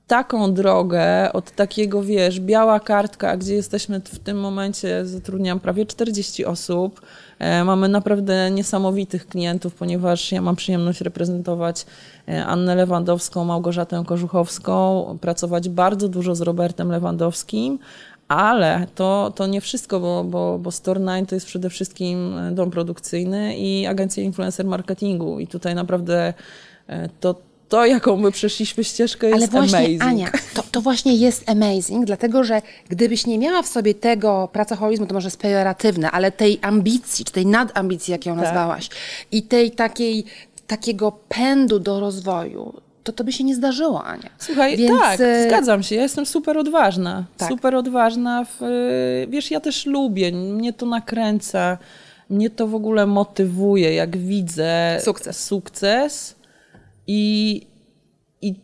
taką 0.07 0.53
drogę 0.53 1.33
od 1.33 1.51
takiego, 1.51 2.03
wiesz, 2.03 2.39
biała 2.39 2.79
kartka, 2.79 3.37
gdzie 3.37 3.55
jesteśmy 3.55 3.99
w 3.99 4.19
tym 4.19 4.39
momencie, 4.39 5.05
zatrudniam 5.05 5.59
prawie 5.59 5.85
40 5.85 6.45
osób. 6.45 7.01
E, 7.39 7.63
Mamy 7.63 7.89
naprawdę 7.89 8.51
niesamowitych 8.51 9.27
klientów, 9.27 9.75
ponieważ 9.75 10.31
ja 10.31 10.41
mam 10.41 10.55
przyjemność 10.55 11.01
reprezentować 11.01 11.85
e, 12.27 12.45
Annę 12.45 12.75
Lewandowską, 12.75 13.45
Małgorzatę 13.45 14.03
Korzuchowską, 14.07 15.17
pracować 15.21 15.69
bardzo 15.69 16.07
dużo 16.09 16.35
z 16.35 16.41
Robertem 16.41 16.91
Lewandowskim, 16.91 17.79
ale 18.27 18.87
to, 18.95 19.33
to 19.35 19.47
nie 19.47 19.61
wszystko, 19.61 19.99
bo, 19.99 20.23
bo, 20.23 20.59
bo 20.59 20.69
Store9 20.69 21.25
to 21.25 21.35
jest 21.35 21.47
przede 21.47 21.69
wszystkim 21.69 22.35
dom 22.51 22.71
produkcyjny 22.71 23.57
i 23.57 23.87
agencja 23.87 24.23
influencer 24.23 24.65
marketingu 24.65 25.39
i 25.39 25.47
tutaj 25.47 25.75
naprawdę 25.75 26.33
e, 26.87 27.09
to, 27.19 27.35
to 27.69 27.85
jaką 27.85 28.17
my 28.17 28.31
przeszliśmy 28.31 28.83
ścieżkę 28.83 29.27
jest 29.27 29.37
Ale 29.37 29.47
właśnie, 29.47 29.77
amazing. 29.79 30.03
Ania, 30.03 30.31
to, 30.53 30.63
to 30.71 30.81
właśnie 30.81 31.15
jest 31.15 31.49
amazing, 31.49 32.05
dlatego 32.05 32.43
że 32.43 32.61
gdybyś 32.89 33.25
nie 33.25 33.37
miała 33.37 33.61
w 33.61 33.67
sobie 33.67 33.93
tego 33.93 34.49
pracoholizmu, 34.53 35.05
to 35.05 35.13
może 35.13 35.27
jest 35.27 35.39
pejoratywne, 35.39 36.11
ale 36.11 36.31
tej 36.31 36.59
ambicji, 36.61 37.25
czy 37.25 37.31
tej 37.31 37.45
nadambicji, 37.45 38.11
jak 38.11 38.25
ją 38.25 38.35
Tak. 38.35 38.43
nazwałaś, 38.43 38.89
i 39.31 39.43
tej 39.43 39.71
takiej, 39.71 40.25
takiego 40.67 41.11
pędu 41.29 41.79
do 41.79 41.99
rozwoju, 41.99 42.73
to 43.03 43.11
to 43.13 43.23
by 43.23 43.31
się 43.33 43.43
nie 43.43 43.55
zdarzyło, 43.55 44.03
Ania. 44.03 44.29
Słuchaj, 44.39 44.77
Więc, 44.77 44.99
tak, 44.99 45.19
e, 45.21 45.43
zgadzam 45.47 45.83
się. 45.83 45.95
Ja 45.95 46.01
jestem 46.03 46.25
super 46.25 46.57
odważna. 46.57 47.25
Tak. 47.37 47.49
Super 47.49 47.75
odważna. 47.75 48.45
W, 48.45 48.63
y, 48.63 49.27
wiesz, 49.29 49.51
ja 49.51 49.59
też 49.59 49.85
lubię, 49.85 50.31
mnie 50.31 50.73
to 50.73 50.85
nakręca, 50.85 51.77
mnie 52.29 52.49
to 52.49 52.67
w 52.67 52.75
ogóle 52.75 53.05
motywuje, 53.05 53.93
jak 53.93 54.17
widzę 54.17 54.99
Sukces. 55.03 55.45
sukces 55.45 56.36
i, 57.07 57.61
i, 58.41 58.55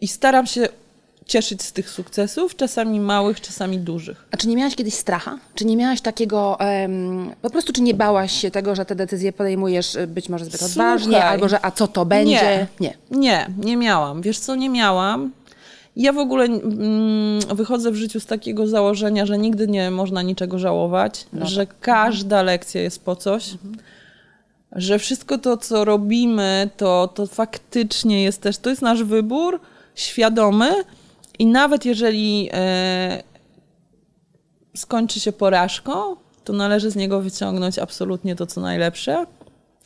i 0.00 0.08
staram 0.08 0.46
się 0.46 0.68
cieszyć 1.28 1.62
z 1.62 1.72
tych 1.72 1.90
sukcesów, 1.90 2.56
czasami 2.56 3.00
małych, 3.00 3.40
czasami 3.40 3.78
dużych. 3.78 4.24
A 4.30 4.36
czy 4.36 4.48
nie 4.48 4.56
miałaś 4.56 4.76
kiedyś 4.76 4.94
stracha? 4.94 5.38
Czy 5.54 5.64
nie 5.64 5.76
miałaś 5.76 6.00
takiego, 6.00 6.60
em, 6.60 7.30
po 7.42 7.50
prostu 7.50 7.72
czy 7.72 7.82
nie 7.82 7.94
bałaś 7.94 8.32
się 8.32 8.50
tego, 8.50 8.74
że 8.74 8.84
te 8.84 8.94
decyzje 8.94 9.32
podejmujesz 9.32 9.94
y, 9.94 10.06
być 10.06 10.28
może 10.28 10.44
zbyt 10.44 10.62
odważnie, 10.62 11.12
Słuchaj. 11.12 11.28
albo 11.28 11.48
że 11.48 11.64
a 11.64 11.70
co 11.70 11.86
to 11.88 12.04
będzie? 12.04 12.66
Nie, 12.80 12.94
nie, 13.10 13.46
nie 13.58 13.76
miałam. 13.76 14.22
Wiesz 14.22 14.38
co, 14.38 14.56
nie 14.56 14.68
miałam. 14.68 15.32
Ja 15.96 16.12
w 16.12 16.18
ogóle 16.18 16.44
mm, 16.44 17.40
wychodzę 17.56 17.90
w 17.90 17.94
życiu 17.94 18.20
z 18.20 18.26
takiego 18.26 18.66
założenia, 18.66 19.26
że 19.26 19.38
nigdy 19.38 19.68
nie 19.68 19.90
można 19.90 20.22
niczego 20.22 20.58
żałować, 20.58 21.26
że 21.42 21.66
każda 21.80 22.42
lekcja 22.42 22.80
jest 22.80 23.04
po 23.04 23.16
coś, 23.16 23.50
że 24.72 24.98
wszystko 24.98 25.38
to, 25.38 25.56
co 25.56 25.84
robimy, 25.84 26.70
to, 26.76 27.08
to 27.14 27.26
faktycznie 27.26 28.22
jest 28.22 28.42
też, 28.42 28.58
to 28.58 28.70
jest 28.70 28.82
nasz 28.82 29.02
wybór 29.02 29.60
świadomy 29.94 30.70
i 31.38 31.46
nawet 31.46 31.84
jeżeli 31.84 32.48
e, 32.52 33.22
skończy 34.76 35.20
się 35.20 35.32
porażką, 35.32 36.16
to 36.44 36.52
należy 36.52 36.90
z 36.90 36.96
niego 36.96 37.20
wyciągnąć 37.20 37.78
absolutnie 37.78 38.36
to, 38.36 38.46
co 38.46 38.60
najlepsze. 38.60 39.26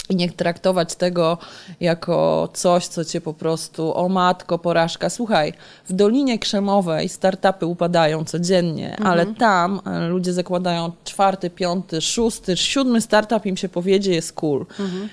I 0.08 0.16
nie 0.16 0.30
traktować 0.30 0.94
tego 0.94 1.38
jako 1.80 2.48
coś, 2.52 2.86
co 2.86 3.04
cię 3.04 3.20
po 3.20 3.34
prostu, 3.34 3.96
o 3.96 4.08
matko, 4.08 4.58
porażka. 4.58 5.10
Słuchaj, 5.10 5.52
w 5.88 5.92
Dolinie 5.92 6.38
Krzemowej 6.38 7.08
startupy 7.08 7.66
upadają 7.66 8.24
codziennie, 8.24 8.90
mhm. 8.90 9.06
ale 9.06 9.26
tam 9.26 9.80
e, 9.86 10.08
ludzie 10.08 10.32
zakładają 10.32 10.92
czwarty, 11.04 11.50
piąty, 11.50 12.00
szósty, 12.00 12.56
siódmy 12.56 13.00
startup 13.00 13.46
im 13.46 13.56
się 13.56 13.68
powiedzie, 13.68 14.12
jest 14.12 14.32
cool. 14.32 14.66
Mhm. 14.80 15.08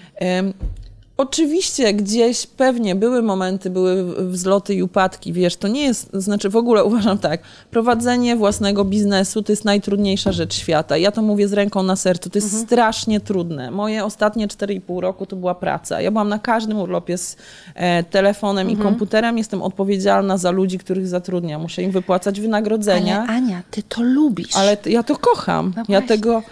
Oczywiście 1.19 1.93
gdzieś 1.93 2.47
pewnie 2.47 2.95
były 2.95 3.21
momenty, 3.21 3.69
były 3.69 4.15
wzloty 4.31 4.73
i 4.75 4.83
upadki, 4.83 5.33
wiesz, 5.33 5.55
to 5.55 5.67
nie 5.67 5.81
jest, 5.81 6.09
znaczy 6.13 6.49
w 6.49 6.55
ogóle 6.55 6.83
uważam 6.83 7.17
tak, 7.17 7.41
prowadzenie 7.71 8.35
własnego 8.35 8.85
biznesu 8.85 9.43
to 9.43 9.51
jest 9.51 9.65
najtrudniejsza 9.65 10.31
rzecz 10.31 10.53
świata. 10.53 10.97
Ja 10.97 11.11
to 11.11 11.21
mówię 11.21 11.47
z 11.47 11.53
ręką 11.53 11.83
na 11.83 11.95
sercu, 11.95 12.29
to 12.29 12.37
jest 12.37 12.47
mhm. 12.47 12.65
strasznie 12.65 13.19
trudne. 13.19 13.71
Moje 13.71 14.05
ostatnie 14.05 14.47
4,5 14.47 14.99
roku 14.99 15.25
to 15.25 15.35
była 15.35 15.55
praca. 15.55 16.01
Ja 16.01 16.11
byłam 16.11 16.29
na 16.29 16.39
każdym 16.39 16.79
urlopie 16.79 17.17
z 17.17 17.37
e, 17.75 18.03
telefonem 18.03 18.67
mhm. 18.67 18.79
i 18.79 18.83
komputerem, 18.83 19.37
jestem 19.37 19.61
odpowiedzialna 19.61 20.37
za 20.37 20.51
ludzi, 20.51 20.77
których 20.77 21.07
zatrudniam. 21.07 21.61
Muszę 21.61 21.83
im 21.83 21.91
wypłacać 21.91 22.41
wynagrodzenia. 22.41 23.21
Ale 23.21 23.29
Ania, 23.29 23.61
ty 23.71 23.83
to 23.83 24.01
lubisz. 24.01 24.55
Ale 24.55 24.77
ja 24.85 25.03
to 25.03 25.15
kocham. 25.15 25.73
No 25.75 25.83
ja 25.89 26.01
tego 26.01 26.43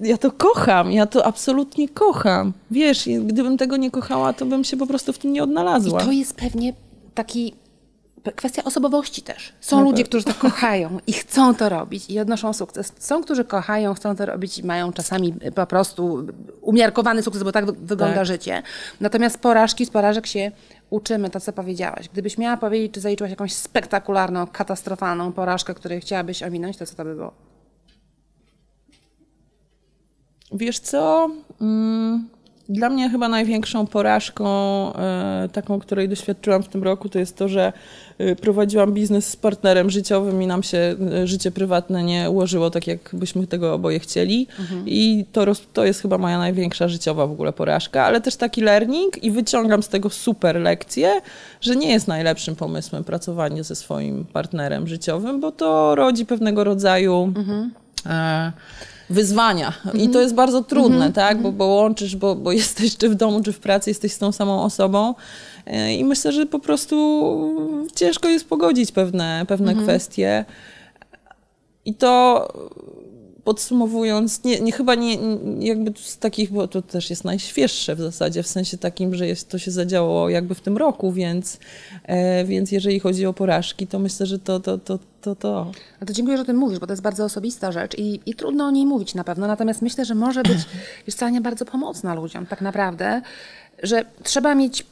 ja 0.00 0.16
to 0.16 0.30
kocham, 0.30 0.92
ja 0.92 1.06
to 1.06 1.26
absolutnie 1.26 1.88
kocham. 1.88 2.52
Wiesz, 2.70 3.08
gdybym 3.20 3.58
tego 3.58 3.76
nie 3.76 3.90
kochała, 3.90 4.32
to 4.32 4.46
bym 4.46 4.64
się 4.64 4.76
po 4.76 4.86
prostu 4.86 5.12
w 5.12 5.18
tym 5.18 5.32
nie 5.32 5.42
odnalazła. 5.42 6.02
I 6.02 6.04
to 6.04 6.12
jest 6.12 6.34
pewnie 6.34 6.72
taki 7.14 7.54
kwestia 8.32 8.64
osobowości 8.64 9.22
też. 9.22 9.52
Są 9.60 9.84
ludzie, 9.84 10.04
którzy 10.04 10.24
to 10.24 10.34
kochają 10.34 10.98
i 11.06 11.12
chcą 11.12 11.54
to 11.54 11.68
robić 11.68 12.10
i 12.10 12.20
odnoszą 12.20 12.52
sukces. 12.52 12.92
Są, 12.98 13.22
którzy 13.22 13.44
kochają, 13.44 13.94
chcą 13.94 14.16
to 14.16 14.26
robić 14.26 14.58
i 14.58 14.64
mają 14.64 14.92
czasami 14.92 15.34
po 15.54 15.66
prostu 15.66 16.26
umiarkowany 16.60 17.22
sukces, 17.22 17.42
bo 17.42 17.52
tak 17.52 17.72
wygląda 17.72 18.16
tak. 18.16 18.26
życie. 18.26 18.62
Natomiast 19.00 19.38
porażki, 19.38 19.86
z 19.86 19.90
porażek 19.90 20.26
się 20.26 20.52
uczymy, 20.90 21.30
to 21.30 21.40
co 21.40 21.52
powiedziałaś. 21.52 22.08
Gdybyś 22.12 22.38
miała 22.38 22.56
powiedzieć, 22.56 22.92
czy 22.92 23.00
zaliczyłaś 23.00 23.30
jakąś 23.30 23.52
spektakularną, 23.52 24.46
katastrofalną 24.46 25.32
porażkę, 25.32 25.74
której 25.74 26.00
chciałabyś 26.00 26.42
ominąć, 26.42 26.76
to 26.76 26.86
co 26.86 26.94
to 26.94 27.04
by 27.04 27.14
było? 27.14 27.55
Wiesz 30.52 30.78
co? 30.78 31.30
Mm, 31.60 32.28
dla 32.68 32.90
mnie 32.90 33.10
chyba 33.10 33.28
największą 33.28 33.86
porażką, 33.86 34.46
e, 34.94 35.48
taką, 35.52 35.80
której 35.80 36.08
doświadczyłam 36.08 36.62
w 36.62 36.68
tym 36.68 36.82
roku, 36.82 37.08
to 37.08 37.18
jest 37.18 37.36
to, 37.36 37.48
że 37.48 37.72
e, 38.18 38.36
prowadziłam 38.36 38.92
biznes 38.92 39.28
z 39.28 39.36
partnerem 39.36 39.90
życiowym 39.90 40.42
i 40.42 40.46
nam 40.46 40.62
się 40.62 40.78
e, 41.12 41.26
życie 41.26 41.50
prywatne 41.50 42.02
nie 42.02 42.30
ułożyło 42.30 42.70
tak, 42.70 42.86
jak 42.86 43.10
byśmy 43.12 43.46
tego 43.46 43.74
oboje 43.74 44.00
chcieli. 44.00 44.46
Mhm. 44.60 44.82
I 44.86 45.24
to, 45.32 45.44
to 45.72 45.84
jest 45.84 46.02
chyba 46.02 46.18
moja 46.18 46.38
największa 46.38 46.88
życiowa 46.88 47.26
w 47.26 47.32
ogóle 47.32 47.52
porażka, 47.52 48.04
ale 48.04 48.20
też 48.20 48.36
taki 48.36 48.60
learning 48.60 49.24
i 49.24 49.30
wyciągam 49.30 49.82
z 49.82 49.88
tego 49.88 50.10
super 50.10 50.60
lekcję, 50.60 51.20
że 51.60 51.76
nie 51.76 51.92
jest 51.92 52.08
najlepszym 52.08 52.56
pomysłem 52.56 53.04
pracowanie 53.04 53.64
ze 53.64 53.76
swoim 53.76 54.24
partnerem 54.24 54.88
życiowym, 54.88 55.40
bo 55.40 55.52
to 55.52 55.94
rodzi 55.94 56.26
pewnego 56.26 56.64
rodzaju. 56.64 57.32
Mhm. 57.36 57.70
E, 58.06 58.52
wyzwania. 59.10 59.72
I 59.84 59.98
to 59.98 60.04
mhm. 60.04 60.22
jest 60.22 60.34
bardzo 60.34 60.62
trudne, 60.62 61.06
mhm. 61.06 61.12
tak? 61.12 61.42
Bo, 61.42 61.52
bo 61.52 61.66
łączysz, 61.66 62.16
bo, 62.16 62.34
bo 62.34 62.52
jesteś 62.52 62.96
czy 62.96 63.08
w 63.08 63.14
domu, 63.14 63.42
czy 63.42 63.52
w 63.52 63.58
pracy, 63.58 63.90
jesteś 63.90 64.12
z 64.12 64.18
tą 64.18 64.32
samą 64.32 64.62
osobą. 64.62 65.14
E, 65.66 65.94
I 65.94 66.04
myślę, 66.04 66.32
że 66.32 66.46
po 66.46 66.58
prostu 66.58 67.86
ciężko 67.94 68.28
jest 68.28 68.48
pogodzić 68.48 68.92
pewne, 68.92 69.44
pewne 69.48 69.70
mhm. 69.70 69.86
kwestie. 69.86 70.44
I 71.84 71.94
to 71.94 72.48
podsumowując, 73.46 74.44
nie, 74.44 74.60
nie 74.60 74.72
chyba 74.72 74.94
nie, 74.94 75.18
jakby 75.58 75.92
z 75.96 76.18
takich, 76.18 76.52
bo 76.52 76.68
to 76.68 76.82
też 76.82 77.10
jest 77.10 77.24
najświeższe 77.24 77.94
w 77.94 78.00
zasadzie, 78.00 78.42
w 78.42 78.46
sensie 78.46 78.78
takim, 78.78 79.14
że 79.14 79.26
jest, 79.26 79.48
to 79.48 79.58
się 79.58 79.70
zadziało 79.70 80.30
jakby 80.30 80.54
w 80.54 80.60
tym 80.60 80.76
roku, 80.76 81.12
więc, 81.12 81.58
e, 82.04 82.44
więc 82.44 82.72
jeżeli 82.72 83.00
chodzi 83.00 83.26
o 83.26 83.32
porażki, 83.32 83.86
to 83.86 83.98
myślę, 83.98 84.26
że 84.26 84.38
to, 84.38 84.60
to, 84.60 84.78
to, 84.78 84.98
to, 85.20 85.34
to. 85.36 85.72
A 86.00 86.06
to 86.06 86.12
dziękuję, 86.12 86.36
że 86.36 86.42
o 86.42 86.46
tym 86.46 86.56
mówisz, 86.56 86.78
bo 86.78 86.86
to 86.86 86.92
jest 86.92 87.02
bardzo 87.02 87.24
osobista 87.24 87.72
rzecz 87.72 87.98
i, 87.98 88.20
i 88.26 88.34
trudno 88.34 88.64
o 88.64 88.70
niej 88.70 88.86
mówić 88.86 89.14
na 89.14 89.24
pewno, 89.24 89.46
natomiast 89.46 89.82
myślę, 89.82 90.04
że 90.04 90.14
może 90.14 90.42
być, 90.42 90.58
jest 91.06 91.18
wcale 91.18 91.40
bardzo 91.40 91.64
pomocna 91.64 92.14
ludziom 92.14 92.46
tak 92.46 92.60
naprawdę, 92.60 93.22
że 93.82 94.04
trzeba 94.22 94.54
mieć 94.54 94.86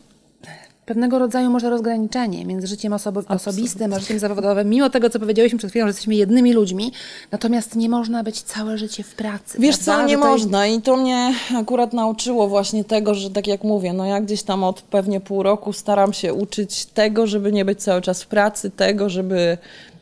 pewnego 0.87 1.19
rodzaju 1.19 1.51
może 1.51 1.71
rozgraniczenie 1.71 2.45
między 2.45 2.67
życiem 2.67 2.93
osobo- 2.93 3.35
osobistym 3.35 3.93
a 3.93 3.99
życiem 3.99 4.19
zawodowym, 4.19 4.69
mimo 4.69 4.91
tego, 4.91 5.11
co 5.11 5.21
powiedziałyśmy 5.21 5.59
przed 5.59 5.71
chwilą, 5.71 5.85
że 5.85 5.89
jesteśmy 5.89 6.15
jednymi 6.15 6.53
ludźmi, 6.53 6.93
natomiast 7.33 7.77
nie 7.77 7.89
można 7.89 8.23
być 8.23 8.43
całe 8.43 8.79
życie 8.79 9.03
w 9.03 9.15
pracy. 9.15 9.59
Wiesz 9.61 9.77
prawda? 9.79 10.03
co, 10.03 10.09
nie 10.09 10.17
można 10.17 10.67
i 10.67 10.83
to 10.83 10.97
mnie 10.97 11.35
akurat 11.57 11.93
nauczyło 11.93 12.49
właśnie 12.49 12.85
tego, 12.85 13.15
że 13.15 13.31
tak 13.31 13.47
jak 13.47 13.65
mówię, 13.65 13.93
no 13.93 14.07
ja 14.07 14.21
gdzieś 14.21 14.43
tam 14.43 14.65
od 14.65 14.83
pewnie 14.83 15.21
pół 15.21 15.43
roku 15.43 15.73
staram 15.73 16.13
się 16.13 16.35
uczyć 16.35 16.87
tego, 16.87 17.27
żeby 17.27 17.53
nie 17.53 17.65
być 17.65 17.83
cały 17.83 18.03
czas 18.03 18.23
w 18.23 18.27
pracy, 18.27 18.71
tego, 18.71 19.11
żeby 19.11 19.59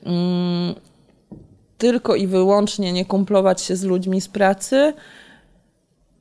mm, 0.07 0.75
tylko 1.79 2.15
i 2.17 2.27
wyłącznie 2.27 2.93
nie 2.93 3.05
kumplować 3.05 3.63
się 3.63 3.77
z 3.77 3.85
ludźmi 3.85 4.21
z 4.21 4.29
pracy 4.29 4.93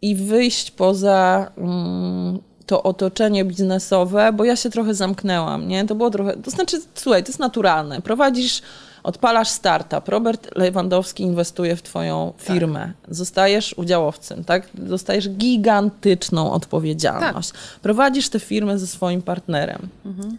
i 0.02 0.16
wyjść 0.16 0.72
poza... 0.72 1.52
Mm, 1.58 2.51
to 2.66 2.84
otoczenie 2.84 3.46
biznesowe, 3.46 4.34
bo 4.34 4.44
ja 4.44 4.56
się 4.56 4.70
trochę 4.70 4.94
zamknęłam, 4.94 5.68
nie? 5.68 5.86
To 5.88 5.96
było 5.96 6.10
trochę, 6.10 6.38
to 6.38 6.52
znaczy, 6.52 6.78
słuchaj, 6.96 7.24
to 7.24 7.30
jest 7.30 7.40
naturalne. 7.40 8.02
Prowadzisz, 8.02 8.62
odpalasz 9.04 9.50
startup, 9.50 10.10
Robert 10.10 10.56
Lewandowski 10.56 11.24
inwestuje 11.24 11.76
w 11.76 11.82
twoją 11.82 12.34
tak. 12.38 12.48
firmę, 12.48 12.94
tak. 13.02 13.16
zostajesz 13.16 13.74
udziałowcem, 13.78 14.44
tak? 14.44 14.68
Dostajesz 14.74 15.30
gigantyczną 15.30 16.52
odpowiedzialność. 16.52 17.52
Tak. 17.52 17.60
Prowadzisz 17.82 18.30
tę 18.30 18.40
firmę 18.40 18.80
ze 18.80 18.88
swoim 18.88 19.22
partnerem. 19.22 19.90
Mhm. 20.06 20.38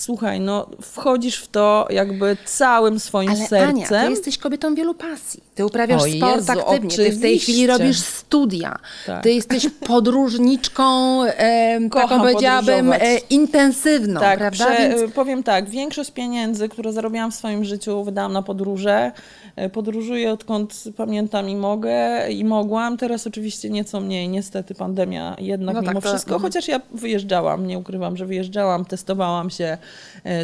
Słuchaj, 0.00 0.40
no 0.40 0.66
wchodzisz 0.82 1.36
w 1.36 1.48
to 1.48 1.86
jakby 1.90 2.36
całym 2.44 3.00
swoim 3.00 3.30
Ale 3.30 3.38
sercem. 3.38 3.68
Ania, 3.68 3.88
ty 3.88 4.10
jesteś 4.10 4.38
kobietą 4.38 4.74
wielu 4.74 4.94
pasji. 4.94 5.42
Ty 5.54 5.66
uprawiasz 5.66 6.02
o 6.02 6.06
sport 6.06 6.36
Jezu, 6.36 6.52
aktywnie, 6.52 6.88
oczywiście. 6.88 7.04
ty 7.04 7.12
w 7.12 7.20
tej 7.20 7.38
chwili 7.38 7.66
robisz 7.66 7.98
studia. 7.98 8.78
Tak. 9.06 9.22
Ty 9.22 9.32
jesteś 9.32 9.66
podróżniczką, 9.86 11.22
e, 11.24 11.78
taką 11.90 12.18
powiedziałabym, 12.18 12.92
e, 12.92 13.16
intensywną, 13.30 14.20
tak, 14.20 14.38
prawda? 14.38 14.66
Prze, 14.66 14.88
Więc... 14.88 15.12
Powiem 15.12 15.42
tak, 15.42 15.68
większość 15.70 16.10
pieniędzy, 16.10 16.68
które 16.68 16.92
zarobiłam 16.92 17.30
w 17.30 17.34
swoim 17.34 17.64
życiu, 17.64 18.04
wydałam 18.04 18.32
na 18.32 18.42
podróże. 18.42 19.12
E, 19.56 19.68
podróżuję 19.68 20.32
odkąd 20.32 20.84
pamiętam 20.96 21.48
i 21.48 21.56
mogę 21.56 22.28
i 22.30 22.44
mogłam. 22.44 22.96
Teraz 22.96 23.26
oczywiście 23.26 23.70
nieco 23.70 24.00
mniej, 24.00 24.28
niestety 24.28 24.74
pandemia 24.74 25.36
jednak 25.38 25.74
no 25.74 25.82
mimo 25.82 26.00
tak, 26.00 26.10
wszystko, 26.10 26.30
to... 26.30 26.36
Mhm. 26.36 26.52
chociaż 26.52 26.68
ja 26.68 26.80
wyjeżdżałam, 26.90 27.66
nie 27.66 27.78
ukrywam, 27.78 28.16
że 28.16 28.26
wyjeżdżałam, 28.26 28.84
testowałam 28.84 29.50
się, 29.50 29.64
e, 29.64 29.78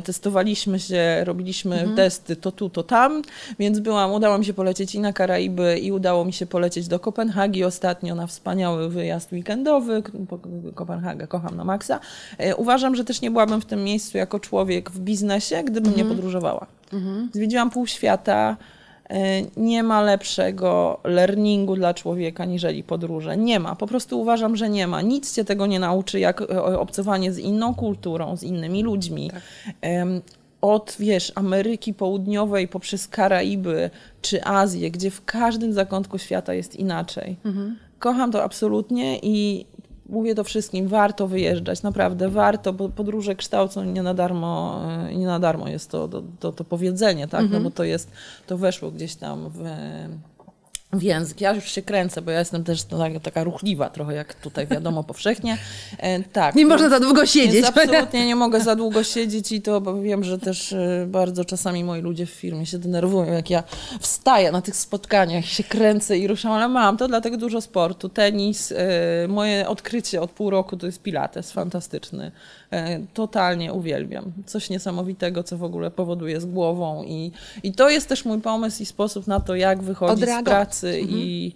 testowaliśmy 0.04 0.80
się, 0.80 1.24
robiliśmy 1.24 1.76
mhm. 1.76 1.96
testy 1.96 2.36
to 2.36 2.52
tu, 2.52 2.70
to 2.70 2.82
tam, 2.82 3.22
więc 3.58 3.80
byłam, 3.80 4.12
udało 4.12 4.38
mi 4.38 4.44
się 4.44 4.54
polecieć 4.54 4.94
i 4.94 5.00
na 5.00 5.12
Karaiby 5.12 5.78
i 5.78 5.92
udało 5.92 6.24
mi 6.24 6.32
się 6.32 6.46
polecieć 6.46 6.88
do 6.88 6.98
Kopenhagi 7.00 7.64
ostatnio 7.64 8.14
na 8.14 8.26
wspaniały 8.26 8.88
wyjazd 8.88 9.32
weekendowy, 9.32 10.02
Kopenhaga 10.74 11.26
kocham 11.26 11.56
na 11.56 11.64
maksa. 11.64 12.00
E, 12.38 12.56
uważam, 12.56 12.96
że 12.96 13.04
też 13.04 13.20
nie 13.20 13.30
byłabym 13.30 13.60
w 13.60 13.64
tym 13.64 13.84
miejscu 13.84 14.18
jako 14.18 14.40
człowiek 14.40 14.90
w 14.90 15.00
biznesie, 15.00 15.62
gdybym 15.64 15.92
mhm. 15.92 15.96
nie 15.96 16.14
podróżowała. 16.14 16.66
Mhm. 16.92 17.30
Zwiedziłam 17.34 17.70
pół 17.70 17.86
świata, 17.86 18.56
E, 18.56 18.75
nie 19.56 19.82
ma 19.82 20.02
lepszego 20.02 21.00
learningu 21.04 21.76
dla 21.76 21.94
człowieka 21.94 22.44
niżeli 22.44 22.82
podróże. 22.82 23.36
Nie 23.36 23.60
ma. 23.60 23.76
Po 23.76 23.86
prostu 23.86 24.20
uważam, 24.20 24.56
że 24.56 24.70
nie 24.70 24.86
ma. 24.86 25.02
Nic 25.02 25.34
cię 25.34 25.44
tego 25.44 25.66
nie 25.66 25.80
nauczy, 25.80 26.20
jak 26.20 26.40
e, 26.40 26.78
obcowanie 26.78 27.32
z 27.32 27.38
inną 27.38 27.74
kulturą, 27.74 28.36
z 28.36 28.42
innymi 28.42 28.82
ludźmi. 28.82 29.30
Tak. 29.30 29.42
Od, 30.60 30.96
wiesz, 31.00 31.32
Ameryki 31.34 31.94
Południowej 31.94 32.68
poprzez 32.68 33.08
Karaiby 33.08 33.90
czy 34.22 34.44
Azję, 34.44 34.90
gdzie 34.90 35.10
w 35.10 35.24
każdym 35.24 35.72
zakątku 35.72 36.18
świata 36.18 36.54
jest 36.54 36.76
inaczej. 36.76 37.36
Mhm. 37.44 37.78
Kocham 37.98 38.32
to 38.32 38.42
absolutnie 38.42 39.18
i 39.22 39.66
mówię 40.08 40.34
to 40.34 40.44
wszystkim, 40.44 40.88
warto 40.88 41.26
wyjeżdżać, 41.26 41.82
naprawdę 41.82 42.28
warto, 42.28 42.72
bo 42.72 42.88
podróże 42.88 43.34
kształcą 43.34 43.84
nie 43.84 44.02
na 44.02 44.14
darmo, 44.14 44.82
e, 45.08 45.14
nie 45.14 45.26
na 45.26 45.40
darmo 45.40 45.68
jest 45.68 45.90
to, 45.90 46.08
to, 46.08 46.22
to, 46.40 46.52
to 46.52 46.64
powiedzenie, 46.64 47.28
tak, 47.28 47.40
no 47.40 47.44
mhm. 47.44 47.62
no 47.62 47.70
bo 47.70 47.76
to 47.76 47.84
jest, 47.84 48.10
to 48.46 48.58
weszło 48.58 48.90
gdzieś 48.90 49.14
tam 49.14 49.50
w 49.54 49.64
w 50.92 51.02
język. 51.02 51.40
Ja 51.40 51.54
już 51.54 51.64
się 51.64 51.82
kręcę, 51.82 52.22
bo 52.22 52.30
ja 52.30 52.38
jestem 52.38 52.64
też 52.64 52.82
taka, 52.82 53.20
taka 53.20 53.44
ruchliwa 53.44 53.90
trochę, 53.90 54.14
jak 54.14 54.34
tutaj 54.34 54.66
wiadomo 54.66 55.04
powszechnie. 55.12 55.58
E, 55.98 56.22
tak. 56.22 56.54
Nie 56.54 56.66
można 56.66 56.88
za 56.88 57.00
długo 57.00 57.26
siedzieć. 57.26 57.52
Więc 57.52 57.66
absolutnie 57.66 58.26
nie 58.26 58.36
mogę 58.36 58.60
za 58.60 58.76
długo 58.76 59.04
siedzieć 59.04 59.52
i 59.52 59.62
to 59.62 59.80
bo 59.80 60.00
wiem, 60.00 60.24
że 60.24 60.38
też 60.38 60.72
e, 60.72 61.06
bardzo 61.08 61.44
czasami 61.44 61.84
moi 61.84 62.00
ludzie 62.00 62.26
w 62.26 62.30
firmie 62.30 62.66
się 62.66 62.78
denerwują, 62.78 63.32
jak 63.32 63.50
ja 63.50 63.62
wstaję 64.00 64.52
na 64.52 64.62
tych 64.62 64.76
spotkaniach, 64.76 65.44
się 65.44 65.64
kręcę 65.64 66.18
i 66.18 66.26
ruszam, 66.26 66.52
ale 66.52 66.68
mam 66.68 66.96
to, 66.96 67.08
dlatego 67.08 67.36
dużo 67.36 67.60
sportu, 67.60 68.08
tenis. 68.08 68.72
E, 68.72 69.28
moje 69.28 69.68
odkrycie 69.68 70.22
od 70.22 70.30
pół 70.30 70.50
roku 70.50 70.76
to 70.76 70.86
jest 70.86 71.02
pilates, 71.02 71.52
fantastyczny. 71.52 72.32
E, 72.72 73.00
totalnie 73.14 73.72
uwielbiam. 73.72 74.32
Coś 74.46 74.70
niesamowitego, 74.70 75.42
co 75.42 75.56
w 75.56 75.64
ogóle 75.64 75.90
powoduje 75.90 76.40
z 76.40 76.46
głową 76.46 77.04
i, 77.04 77.32
i 77.62 77.72
to 77.72 77.90
jest 77.90 78.08
też 78.08 78.24
mój 78.24 78.40
pomysł 78.40 78.82
i 78.82 78.86
sposób 78.86 79.26
na 79.26 79.40
to, 79.40 79.54
jak 79.54 79.82
wychodzić 79.82 80.28
z 80.28 80.44
pracy 80.44 80.75
mhm. 80.84 81.08
i 81.10 81.54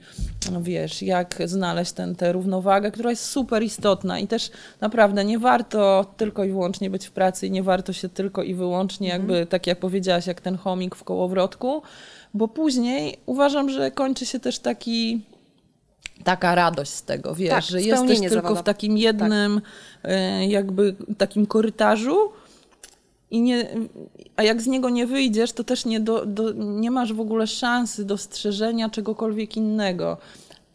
no 0.53 0.63
wiesz, 0.63 1.03
jak 1.03 1.39
znaleźć 1.45 1.93
ten, 1.93 2.17
tę 2.17 2.33
równowagę, 2.33 2.91
która 2.91 3.11
jest 3.11 3.25
super 3.25 3.63
istotna 3.63 4.19
i 4.19 4.27
też 4.27 4.51
naprawdę 4.81 5.25
nie 5.25 5.39
warto 5.39 6.07
tylko 6.17 6.45
i 6.45 6.51
wyłącznie 6.51 6.91
być 6.91 7.07
w 7.07 7.11
pracy 7.11 7.47
i 7.47 7.51
nie 7.51 7.63
warto 7.63 7.93
się 7.93 8.09
tylko 8.09 8.43
i 8.43 8.55
wyłącznie 8.55 9.15
mhm. 9.15 9.31
jakby, 9.31 9.47
tak 9.47 9.67
jak 9.67 9.79
powiedziałaś, 9.79 10.27
jak 10.27 10.41
ten 10.41 10.57
chomik 10.57 10.97
w 10.97 11.05
kołowrotku, 11.05 11.83
bo 12.35 12.49
później 12.49 13.17
uważam, 13.27 13.71
że 13.71 13.91
kończy 13.91 14.27
się 14.27 14.41
też 14.41 14.59
taki 14.59 15.21
taka 16.25 16.55
radość 16.55 16.91
z 16.91 17.03
tego, 17.03 17.35
wiesz, 17.35 17.51
tak, 17.51 17.65
że 17.65 17.83
jesteś 17.83 18.19
tylko 18.19 18.35
zawodowe. 18.35 18.61
w 18.61 18.65
takim 18.65 18.99
jednym 18.99 19.61
tak. 20.03 20.13
jakby 20.49 20.95
takim 21.19 21.47
korytarzu 21.47 22.33
i 23.31 23.41
nie, 23.41 23.69
a 24.37 24.43
jak 24.43 24.63
z 24.63 24.67
niego 24.67 24.91
nie 24.91 25.07
wyjdziesz, 25.07 25.53
to 25.53 25.65
też 25.65 25.85
nie, 25.85 26.01
do, 26.01 26.27
do, 26.27 26.53
nie 26.53 26.91
masz 26.91 27.13
w 27.13 27.21
ogóle 27.21 27.47
szansy 27.47 28.05
dostrzeżenia 28.05 28.89
czegokolwiek 28.89 29.57
innego. 29.57 30.17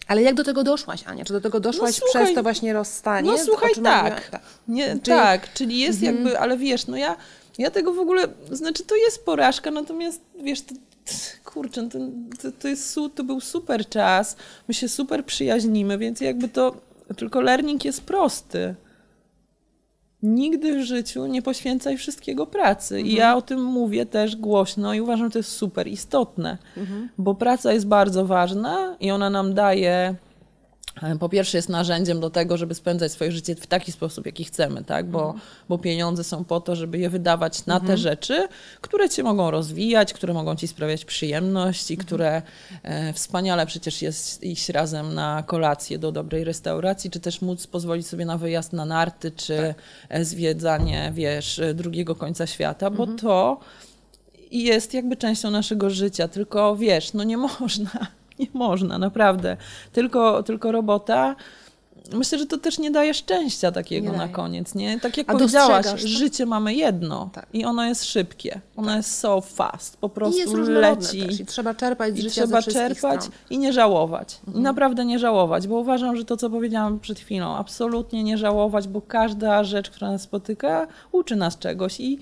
Ale 0.08 0.22
jak 0.22 0.36
do 0.36 0.44
tego 0.44 0.63
doszłaś, 0.63 1.04
Ania? 1.06 1.26
Czy 1.26 1.34
do 1.34 1.41
tego 1.41 1.60
doszłaś 1.60 2.02
no, 2.02 2.06
słuchaj, 2.06 2.24
przez 2.24 2.36
to 2.36 2.44
właśnie 2.44 2.74
rozstanie? 2.74 3.32
No 3.32 3.38
słuchaj, 3.38 3.72
tak. 3.84 4.30
tak. 4.30 4.41
Nie, 4.68 4.88
czyli... 4.88 5.02
Tak, 5.02 5.54
czyli 5.54 5.80
jest 5.80 6.04
mhm. 6.04 6.15
jakby, 6.15 6.39
ale 6.39 6.58
wiesz, 6.58 6.88
no 6.88 6.98
ja, 6.98 7.18
ja 7.58 7.72
tego 7.72 7.94
w 7.94 8.00
ogóle, 8.00 8.28
znaczy 8.52 8.84
to 8.84 8.96
jest 8.96 9.26
porażka, 9.26 9.72
natomiast 9.72 10.22
wiesz, 10.44 10.62
to, 10.62 10.76
kurczę, 11.46 11.89
to, 11.89 12.00
to, 12.41 12.58
to, 12.60 12.68
jest, 12.68 12.96
to 13.15 13.24
był 13.24 13.41
super 13.41 13.89
czas, 13.89 14.36
my 14.68 14.74
się 14.74 14.89
super 14.89 15.26
przyjaźnimy, 15.26 15.98
więc 15.98 16.22
jakby 16.22 16.50
to, 16.50 16.76
tylko 17.18 17.41
learning 17.41 17.86
jest 17.86 18.02
prosty. 18.02 18.76
Nigdy 20.26 20.82
w 20.82 20.86
życiu 20.86 21.26
nie 21.26 21.42
poświęcaj 21.42 21.98
wszystkiego 21.98 22.48
pracy. 22.48 22.96
Mhm. 22.96 23.12
I 23.12 23.16
ja 23.16 23.36
o 23.36 23.42
tym 23.42 23.64
mówię 23.64 24.06
też 24.06 24.36
głośno 24.36 24.94
i 24.94 25.02
uważam, 25.02 25.28
że 25.28 25.32
to 25.32 25.40
jest 25.40 25.52
super 25.52 25.88
istotne, 25.88 26.58
mhm. 26.78 27.10
bo 27.18 27.36
praca 27.36 27.74
jest 27.74 27.88
bardzo 27.88 28.26
ważna 28.26 28.96
i 29.00 29.12
ona 29.12 29.30
nam 29.30 29.54
daje 29.54 30.16
po 31.19 31.29
pierwsze 31.29 31.58
jest 31.58 31.69
narzędziem 31.69 32.19
do 32.19 32.29
tego, 32.29 32.58
żeby 32.58 32.75
spędzać 32.75 33.12
swoje 33.12 33.31
życie 33.31 33.55
w 33.55 33.67
taki 33.67 33.91
sposób, 33.91 34.25
jaki 34.25 34.43
chcemy, 34.43 34.84
tak? 34.84 35.05
bo, 35.05 35.25
mhm. 35.25 35.39
bo 35.69 35.77
pieniądze 35.77 36.23
są 36.23 36.43
po 36.43 36.62
to, 36.62 36.75
żeby 36.75 36.97
je 36.97 37.10
wydawać 37.10 37.65
na 37.65 37.73
mhm. 37.73 37.91
te 37.91 37.97
rzeczy, 37.97 38.47
które 38.81 39.10
cię 39.10 39.23
mogą 39.23 39.51
rozwijać, 39.51 40.13
które 40.13 40.34
mogą 40.34 40.55
ci 40.55 40.67
sprawiać 40.67 41.05
przyjemność 41.05 41.91
i 41.91 41.93
mhm. 41.93 42.05
które 42.05 42.41
e, 42.84 43.13
wspaniale 43.13 43.65
przecież 43.65 44.01
jest 44.01 44.43
iść 44.43 44.69
razem 44.69 45.13
na 45.13 45.43
kolację 45.43 45.99
do 45.99 46.12
dobrej 46.12 46.43
restauracji, 46.43 47.10
czy 47.10 47.19
też 47.19 47.41
móc 47.41 47.67
pozwolić 47.67 48.08
sobie 48.08 48.25
na 48.25 48.38
wyjazd 48.38 48.73
na 48.73 48.86
narty, 48.86 49.31
czy 49.31 49.58
tak. 49.58 49.75
E, 50.10 50.25
zwiedzanie, 50.25 51.12
wiesz, 51.15 51.62
drugiego 51.73 52.15
końca 52.15 52.47
świata, 52.47 52.89
bo 52.89 53.03
mhm. 53.03 53.19
to 53.19 53.60
jest 54.51 54.93
jakby 54.93 55.15
częścią 55.15 55.51
naszego 55.51 55.89
życia, 55.89 56.27
tylko 56.27 56.75
wiesz, 56.75 57.13
no 57.13 57.23
nie 57.23 57.38
można 57.60 58.08
nie 58.39 58.48
można, 58.54 58.98
naprawdę. 58.98 59.58
Tylko, 59.91 60.43
tylko 60.43 60.71
robota. 60.71 61.36
Myślę, 62.13 62.38
że 62.38 62.45
to 62.45 62.58
też 62.58 62.80
nie 62.80 62.91
daje 62.91 63.13
szczęścia 63.13 63.71
takiego 63.71 64.12
nie 64.12 64.17
na 64.17 64.28
koniec, 64.28 64.76
nie? 64.76 65.00
Tak 65.00 65.17
jak 65.17 65.30
A 65.30 65.34
powiedziałaś, 65.34 65.86
życie 66.02 66.45
mamy 66.45 66.74
jedno 66.74 67.30
tak. 67.34 67.48
i 67.54 67.65
ono 67.65 67.86
jest 67.86 68.06
szybkie. 68.06 68.62
Ono 68.78 68.88
tak. 68.88 68.98
jest 68.98 69.19
so 69.19 69.41
fast, 69.41 69.98
po 69.98 70.10
prostu 70.10 70.63
I 70.63 70.67
leci. 70.67 71.26
Też. 71.26 71.39
I 71.39 71.45
trzeba 71.45 71.74
czerpać 71.74 72.15
z 72.15 72.19
życia 72.19 72.41
trzeba 72.41 72.62
czerpać 72.62 73.24
stron. 73.24 73.38
i 73.50 73.58
nie 73.58 73.74
żałować. 73.74 74.38
Mhm. 74.39 74.58
I 74.58 74.60
naprawdę 74.63 75.06
nie 75.06 75.19
żałować, 75.19 75.67
bo 75.67 75.76
uważam, 75.76 76.17
że 76.17 76.26
to, 76.26 76.38
co 76.38 76.50
powiedziałam 76.50 77.00
przed 77.00 77.19
chwilą, 77.19 77.56
absolutnie 77.56 78.24
nie 78.24 78.38
żałować, 78.38 78.88
bo 78.88 79.02
każda 79.02 79.63
rzecz, 79.63 79.89
która 79.89 80.12
nas 80.12 80.21
spotyka, 80.21 80.88
uczy 81.12 81.36
nas 81.36 81.58
czegoś 81.58 82.00
i 82.00 82.19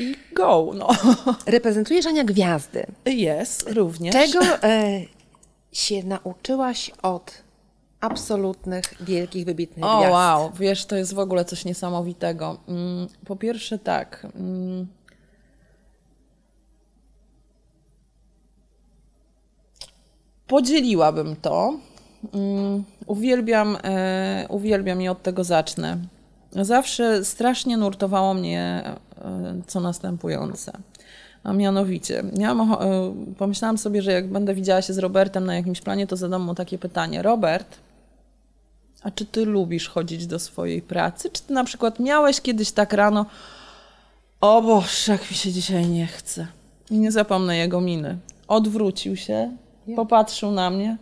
i 0.00 0.16
go. 0.32 0.70
No. 0.74 0.88
Reprezentujesz 1.46 2.06
Ania 2.06 2.24
Gwiazdy. 2.24 2.86
Jest, 3.06 3.70
również. 3.70 4.14
Czego 4.14 4.44
e, 4.62 5.00
się 5.72 6.02
nauczyłaś 6.02 6.90
od 7.02 7.42
absolutnych, 8.00 8.84
wielkich, 9.00 9.44
wybitnych 9.44 9.84
o, 9.84 9.98
gwiazd? 9.98 10.12
O 10.12 10.14
wow, 10.14 10.52
wiesz, 10.58 10.86
to 10.86 10.96
jest 10.96 11.14
w 11.14 11.18
ogóle 11.18 11.44
coś 11.44 11.64
niesamowitego. 11.64 12.58
Mm, 12.68 13.08
po 13.24 13.36
pierwsze 13.36 13.78
tak... 13.78 14.26
Mm, 14.34 14.86
podzieliłabym 20.46 21.36
to. 21.36 21.78
Mm, 22.34 22.84
uwielbiam, 23.06 23.78
e, 23.84 24.46
uwielbiam 24.48 25.02
i 25.02 25.08
od 25.08 25.22
tego 25.22 25.44
zacznę. 25.44 25.98
Zawsze 26.52 27.24
strasznie 27.24 27.76
nurtowało 27.76 28.34
mnie 28.34 28.84
co 29.66 29.80
następujące. 29.80 30.72
A 31.44 31.52
mianowicie, 31.52 32.24
ja 32.38 32.52
e, 32.52 33.14
pomyślałam 33.38 33.78
sobie, 33.78 34.02
że 34.02 34.12
jak 34.12 34.28
będę 34.28 34.54
widziała 34.54 34.82
się 34.82 34.92
z 34.92 34.98
Robertem 34.98 35.46
na 35.46 35.54
jakimś 35.54 35.80
planie, 35.80 36.06
to 36.06 36.16
zadam 36.16 36.42
mu 36.42 36.54
takie 36.54 36.78
pytanie. 36.78 37.22
Robert, 37.22 37.76
a 39.02 39.10
czy 39.10 39.26
ty 39.26 39.44
lubisz 39.44 39.88
chodzić 39.88 40.26
do 40.26 40.38
swojej 40.38 40.82
pracy? 40.82 41.30
Czy 41.30 41.42
ty 41.42 41.52
na 41.52 41.64
przykład 41.64 41.98
miałeś 41.98 42.40
kiedyś 42.40 42.72
tak 42.72 42.92
rano, 42.92 43.26
o 44.40 44.62
Boże, 44.62 45.12
jak 45.12 45.30
mi 45.30 45.36
się 45.36 45.52
dzisiaj 45.52 45.86
nie 45.86 46.06
chce. 46.06 46.46
I 46.90 46.98
nie 46.98 47.12
zapomnę 47.12 47.56
jego 47.56 47.80
miny. 47.80 48.18
Odwrócił 48.48 49.16
się, 49.16 49.56
popatrzył 49.96 50.50
na 50.50 50.70
mnie. 50.70 50.96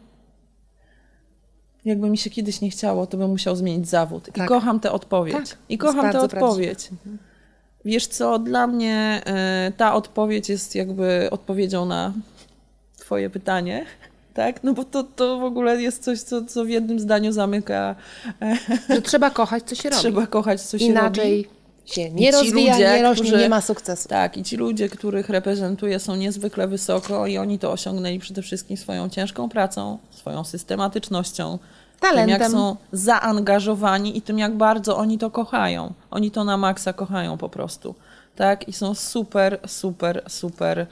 Jakby 1.85 2.11
mi 2.11 2.19
się 2.19 2.31
kiedyś 2.31 2.61
nie 2.61 2.71
chciało, 2.71 3.07
to 3.07 3.17
bym 3.17 3.31
musiał 3.31 3.57
zmienić 3.57 3.89
zawód. 3.89 4.29
I 4.29 4.33
tak. 4.33 4.49
kocham 4.49 4.81
tę 4.81 4.93
odpowiedź. 4.93 5.51
Tak. 5.51 5.59
I 5.69 5.79
kocham 5.79 6.13
tę 6.13 6.21
odpowiedź. 6.21 6.91
Wiesz 7.85 8.07
co, 8.07 8.39
dla 8.39 8.67
mnie 8.67 9.23
e, 9.27 9.73
ta 9.77 9.95
odpowiedź 9.95 10.49
jest 10.49 10.75
jakby 10.75 11.29
odpowiedzią 11.31 11.87
na 11.87 12.13
Twoje 12.99 13.31
pytanie. 13.31 13.87
Tak? 14.35 14.65
No 14.65 14.73
bo 14.75 14.85
to, 14.85 15.05
to 15.05 15.39
w 15.39 15.45
ogóle 15.45 15.83
jest 15.83 16.03
coś, 16.05 16.21
co, 16.21 16.45
co 16.45 16.65
w 16.65 16.69
jednym 16.69 17.01
zdaniu 17.01 17.33
zamyka. 17.33 17.95
Że 18.91 19.03
trzeba 19.03 19.31
kochać, 19.31 19.63
co 19.65 19.75
się 19.75 19.89
robi. 19.91 20.01
Trzeba 20.01 20.27
kochać, 20.27 20.61
co 20.63 20.79
się 20.79 20.85
Inaczej 20.85 21.43
robi. 21.43 21.57
się 21.87 22.11
nie 22.11 22.31
rozwija, 22.31 22.73
ludzie, 22.73 22.85
nie 22.85 23.03
rośnie, 23.03 23.25
którzy, 23.25 23.43
nie 23.43 23.49
ma 23.49 23.61
sukcesu. 23.61 24.09
Tak, 24.09 24.37
i 24.37 24.43
ci 24.43 24.57
ludzie, 24.57 24.89
których 24.89 25.29
reprezentuję, 25.29 25.99
są 25.99 26.17
niezwykle 26.17 26.69
wysoko 26.69 27.27
i 27.27 27.39
oni 27.39 27.59
to 27.59 27.73
osiągnęli 27.73 28.19
przede 28.19 28.43
wszystkim 28.43 28.77
swoją 28.77 29.09
ciężką 29.09 29.49
pracą, 29.49 29.99
swoją 30.11 30.45
systematycznością, 30.45 31.59
Talentem. 32.01 32.39
Tym, 32.39 32.43
jak 32.43 32.51
są 32.51 32.77
zaangażowani 32.93 34.19
i 34.19 34.23
tym, 34.23 34.39
jak 34.39 34.57
bardzo 34.57 34.97
oni 34.97 35.19
to 35.19 35.31
kochają. 35.31 35.93
Oni 36.11 36.31
to 36.31 36.45
na 36.45 36.57
maksa 36.57 36.93
kochają 36.93 37.39
po 37.39 37.49
prostu. 37.49 37.95
Tak? 38.37 38.69
I 38.69 38.73
są 38.73 38.95
super, 38.95 39.59
super, 39.67 40.23
super 40.29 40.87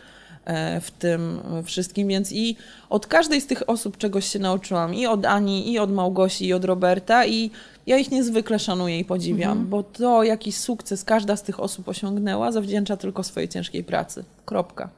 e, 0.45 0.81
w 0.81 0.91
tym 0.91 1.41
wszystkim, 1.65 2.09
więc 2.09 2.33
i 2.33 2.57
od 2.91 3.07
każdej 3.07 3.41
z 3.41 3.47
tych 3.47 3.71
osób 3.71 3.97
czegoś 3.97 4.29
się 4.29 4.39
nauczyłam, 4.39 4.95
i 4.95 5.07
od 5.07 5.27
Ani, 5.27 5.73
i 5.73 5.79
od 5.79 5.93
Małgosi, 5.93 6.47
i 6.47 6.53
od 6.53 6.65
Roberta, 6.65 7.27
i 7.27 7.51
ja 7.87 7.99
ich 7.99 8.11
niezwykle 8.11 8.59
szanuję 8.59 8.99
i 8.99 9.05
podziwiam, 9.05 9.53
mhm. 9.53 9.69
bo 9.69 9.83
to, 9.83 10.23
jaki 10.23 10.53
sukces 10.53 11.05
każda 11.05 11.37
z 11.37 11.43
tych 11.43 11.61
osób 11.61 11.89
osiągnęła, 11.89 12.53
zawdzięcza 12.53 12.97
tylko 12.97 13.23
swojej 13.23 13.49
ciężkiej 13.49 13.85
pracy. 13.85 14.25
Kropka. 14.45 14.89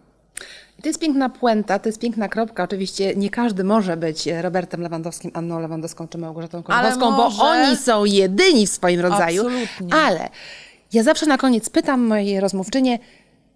To 0.82 0.88
jest 0.88 1.00
piękna 1.00 1.28
puenta, 1.28 1.78
to 1.78 1.88
jest 1.88 2.00
piękna 2.00 2.28
kropka. 2.28 2.62
Oczywiście 2.62 3.14
nie 3.14 3.30
każdy 3.30 3.64
może 3.64 3.96
być 3.96 4.28
Robertem 4.40 4.80
Lewandowskim, 4.82 5.30
Anną 5.34 5.60
Lewandowską 5.60 6.08
czy 6.08 6.18
Małgorzatą 6.18 6.62
Kozłowską, 6.62 7.16
bo 7.16 7.30
oni 7.38 7.76
są 7.76 8.04
jedyni 8.04 8.66
w 8.66 8.70
swoim 8.70 9.00
rodzaju. 9.00 9.42
Absolutnie. 9.42 9.94
Ale 9.94 10.28
ja 10.92 11.02
zawsze 11.02 11.26
na 11.26 11.38
koniec 11.38 11.70
pytam 11.70 12.06
mojej 12.06 12.40
rozmówczynie, 12.40 12.98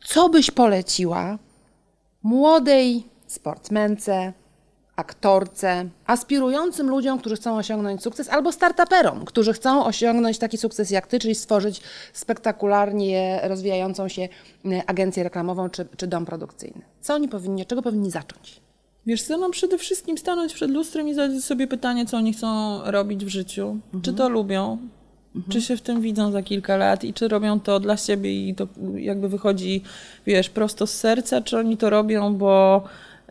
co 0.04 0.28
byś 0.28 0.50
poleciła 0.50 1.38
młodej 2.22 3.06
sportmence, 3.26 4.32
aktorce, 4.96 5.88
aspirującym 6.06 6.90
ludziom, 6.90 7.18
którzy 7.18 7.36
chcą 7.36 7.56
osiągnąć 7.56 8.02
sukces, 8.02 8.28
albo 8.28 8.52
startuperom, 8.52 9.24
którzy 9.24 9.52
chcą 9.52 9.84
osiągnąć 9.84 10.38
taki 10.38 10.58
sukces 10.58 10.90
jak 10.90 11.06
ty, 11.06 11.18
czyli 11.18 11.34
stworzyć 11.34 11.80
spektakularnie 12.12 13.40
rozwijającą 13.42 14.08
się 14.08 14.22
e, 14.22 14.28
agencję 14.86 15.22
reklamową 15.22 15.70
czy, 15.70 15.86
czy 15.96 16.06
dom 16.06 16.26
produkcyjny. 16.26 16.82
Co 17.00 17.14
oni 17.14 17.28
powinni, 17.28 17.66
czego 17.66 17.82
powinni 17.82 18.10
zacząć? 18.10 18.60
Wiesz 19.06 19.22
co, 19.22 19.36
no 19.38 19.50
przede 19.50 19.78
wszystkim 19.78 20.18
stanąć 20.18 20.54
przed 20.54 20.70
lustrem 20.70 21.08
i 21.08 21.14
zadać 21.14 21.44
sobie 21.44 21.66
pytanie, 21.66 22.06
co 22.06 22.16
oni 22.16 22.32
chcą 22.32 22.80
robić 22.90 23.24
w 23.24 23.28
życiu. 23.28 23.68
Mhm. 23.84 24.02
Czy 24.02 24.12
to 24.12 24.28
lubią, 24.28 24.78
mhm. 25.36 25.52
czy 25.52 25.62
się 25.62 25.76
w 25.76 25.80
tym 25.80 26.00
widzą 26.00 26.32
za 26.32 26.42
kilka 26.42 26.76
lat 26.76 27.04
i 27.04 27.14
czy 27.14 27.28
robią 27.28 27.60
to 27.60 27.80
dla 27.80 27.96
siebie 27.96 28.48
i 28.48 28.54
to 28.54 28.68
jakby 28.96 29.28
wychodzi, 29.28 29.82
wiesz, 30.26 30.50
prosto 30.50 30.86
z 30.86 30.94
serca, 30.94 31.40
czy 31.40 31.58
oni 31.58 31.76
to 31.76 31.90
robią, 31.90 32.34
bo 32.34 32.84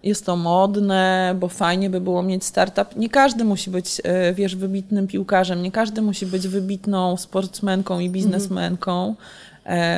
jest 0.04 0.26
to 0.26 0.36
modne, 0.36 1.36
bo 1.40 1.48
fajnie 1.48 1.90
by 1.90 2.02
było 2.02 2.24
mieć 2.24 2.44
startup. 2.44 2.96
Nie 2.96 3.10
każdy 3.10 3.44
musi 3.44 3.70
być, 3.70 4.02
e, 4.04 4.34
wiesz, 4.34 4.56
wybitnym 4.56 5.08
piłkarzem, 5.08 5.64
nie 5.64 5.72
każdy 5.72 6.02
musi 6.02 6.26
być 6.26 6.48
wybitną 6.48 7.18
sportsmenką 7.18 8.00
i 8.00 8.10
biznesmenką, 8.10 9.10
e, 9.10 9.16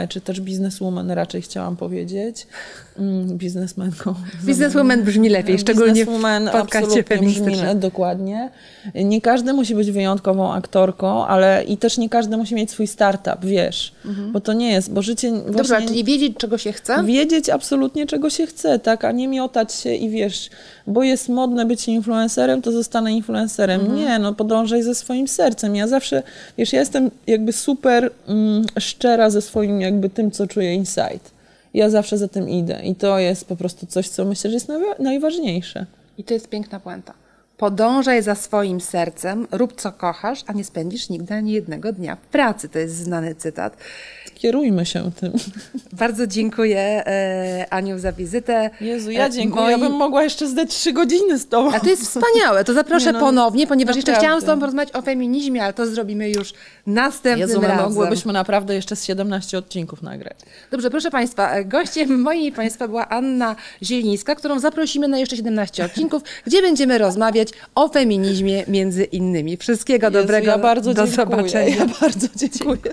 czy 0.09 0.21
też 0.21 0.41
bizneswoman 0.41 1.11
raczej 1.11 1.41
chciałam 1.41 1.75
powiedzieć. 1.75 2.47
Mm, 2.99 3.37
biznesmenką. 3.37 4.15
Bizneswoman 4.45 5.03
brzmi 5.03 5.29
lepiej, 5.29 5.59
szczególnie 5.59 6.05
w 6.05 6.09
podcaście 6.51 7.03
feministycznym. 7.03 7.79
Dokładnie. 7.79 8.49
Nie 8.95 9.21
każdy 9.21 9.53
musi 9.53 9.75
być 9.75 9.91
wyjątkową 9.91 10.53
aktorką, 10.53 11.25
ale 11.25 11.63
i 11.63 11.77
też 11.77 11.97
nie 11.97 12.09
każdy 12.09 12.37
musi 12.37 12.55
mieć 12.55 12.71
swój 12.71 12.87
startup, 12.87 13.45
wiesz, 13.45 13.93
bo 14.31 14.41
to 14.41 14.53
nie 14.53 14.71
jest, 14.71 14.93
bo 14.93 15.01
życie 15.01 15.25
Mhm. 15.27 15.55
Dobra, 15.55 15.81
czyli 15.81 16.03
wiedzieć, 16.03 16.37
czego 16.37 16.57
się 16.57 16.71
chce? 16.71 17.03
wiedzieć 17.03 17.49
absolutnie, 17.49 18.05
czego 18.05 18.29
się 18.29 18.47
chce, 18.47 18.79
tak, 18.79 19.05
a 19.05 19.11
nie 19.11 19.27
miotać 19.27 19.73
się 19.73 19.93
i 19.93 20.09
wiesz, 20.09 20.49
bo 20.87 21.03
jest 21.03 21.29
modne 21.29 21.65
być 21.65 21.87
influencerem, 21.87 22.61
to 22.61 22.71
zostanę 22.71 23.13
influencerem. 23.13 23.81
Mhm. 23.81 23.99
Nie, 23.99 24.19
no 24.19 24.33
podążaj 24.33 24.83
ze 24.83 24.95
swoim 24.95 25.27
sercem. 25.27 25.75
Ja 25.75 25.87
zawsze, 25.87 26.23
wiesz, 26.57 26.73
ja 26.73 26.79
jestem 26.79 27.11
jakby 27.27 27.53
super 27.53 28.11
mm, 28.27 28.65
szczera 28.79 29.29
ze 29.29 29.41
swoim 29.41 29.54
jakby 29.63 30.09
tym, 30.09 30.31
co 30.31 30.47
czuję 30.47 30.73
inside. 30.73 31.19
Ja 31.73 31.89
zawsze 31.89 32.17
za 32.17 32.27
tym 32.27 32.49
idę 32.49 32.81
i 32.83 32.95
to 32.95 33.19
jest 33.19 33.45
po 33.47 33.55
prostu 33.55 33.85
coś, 33.85 34.09
co 34.09 34.25
myślę, 34.25 34.49
że 34.49 34.53
jest 34.53 34.67
najwa- 34.69 34.99
najważniejsze. 34.99 35.85
I 36.17 36.23
to 36.23 36.33
jest 36.33 36.49
piękna 36.49 36.79
puenta. 36.79 37.13
Podążaj 37.57 38.23
za 38.23 38.35
swoim 38.35 38.81
sercem, 38.81 39.47
rób 39.51 39.73
co 39.81 39.91
kochasz, 39.91 40.39
a 40.47 40.53
nie 40.53 40.63
spędzisz 40.63 41.09
nigdy 41.09 41.33
ani 41.33 41.51
jednego 41.51 41.93
dnia 41.93 42.15
w 42.15 42.19
pracy. 42.19 42.69
To 42.69 42.79
jest 42.79 42.95
znany 42.95 43.35
cytat. 43.35 43.77
Kierujmy 44.35 44.85
się 44.85 45.11
tym. 45.19 45.33
Bardzo 45.93 46.27
dziękuję 46.27 46.79
e, 46.79 47.65
Aniu 47.69 47.99
za 47.99 48.11
wizytę. 48.11 48.69
Jezu, 48.81 49.11
ja 49.11 49.25
E, 49.25 49.31
dziękuję. 49.31 49.63
moi- 49.63 49.71
Ja 49.71 49.77
bym 49.77 49.91
mogła 49.91 50.23
jeszcze 50.23 50.47
zdać 50.47 50.69
trzy 50.69 50.93
godziny 50.93 51.39
z 51.39 51.47
tobą. 51.47 51.71
A 51.73 51.79
to 51.79 51.89
jest 51.89 52.01
wspaniałe, 52.01 52.63
to 52.63 52.73
zaproszę 52.83 53.11
no, 53.11 53.19
ponownie, 53.19 53.67
ponieważ 53.67 53.95
jeszcze 53.95 54.11
naprawdę. 54.11 54.27
chciałam 54.27 54.41
z 54.41 54.45
Tobą 54.45 54.59
porozmawiać 54.59 54.95
o 54.95 55.01
feminizmie, 55.01 55.63
ale 55.63 55.73
to 55.73 55.87
zrobimy 55.87 56.29
już 56.29 56.53
następnym 56.87 57.49
Jezu, 57.49 57.61
razem. 57.61 57.77
mogłybyśmy 57.85 58.33
naprawdę 58.33 58.75
jeszcze 58.75 58.95
z 58.95 59.05
17 59.05 59.57
odcinków 59.57 60.01
nagrać. 60.01 60.37
Dobrze, 60.71 60.89
proszę 60.89 61.11
Państwa, 61.11 61.51
e, 61.51 61.65
gościem 61.65 62.25
i 62.35 62.51
Państwa 62.51 62.87
była 62.87 63.09
Anna 63.09 63.55
Zielińska, 63.83 64.35
którą 64.35 64.59
zaprosimy 64.59 65.07
na 65.07 65.17
jeszcze 65.17 65.37
17 65.37 65.85
odcinków, 65.85 66.21
gdzie 66.45 66.61
będziemy 66.61 66.97
rozmawiać 67.45 67.69
o 67.75 67.89
feminizmie 67.89 68.63
między 68.67 69.03
innymi. 69.03 69.57
Wszystkiego 69.57 70.07
Jezu, 70.07 70.19
dobrego, 70.19 70.47
ja 70.47 70.57
bardzo 70.57 70.93
do 70.93 71.07
dziękuję. 71.07 71.25
zobaczenia. 71.25 71.75
Ja 71.75 71.85
bardzo 72.01 72.27
dziękuję. 72.35 72.91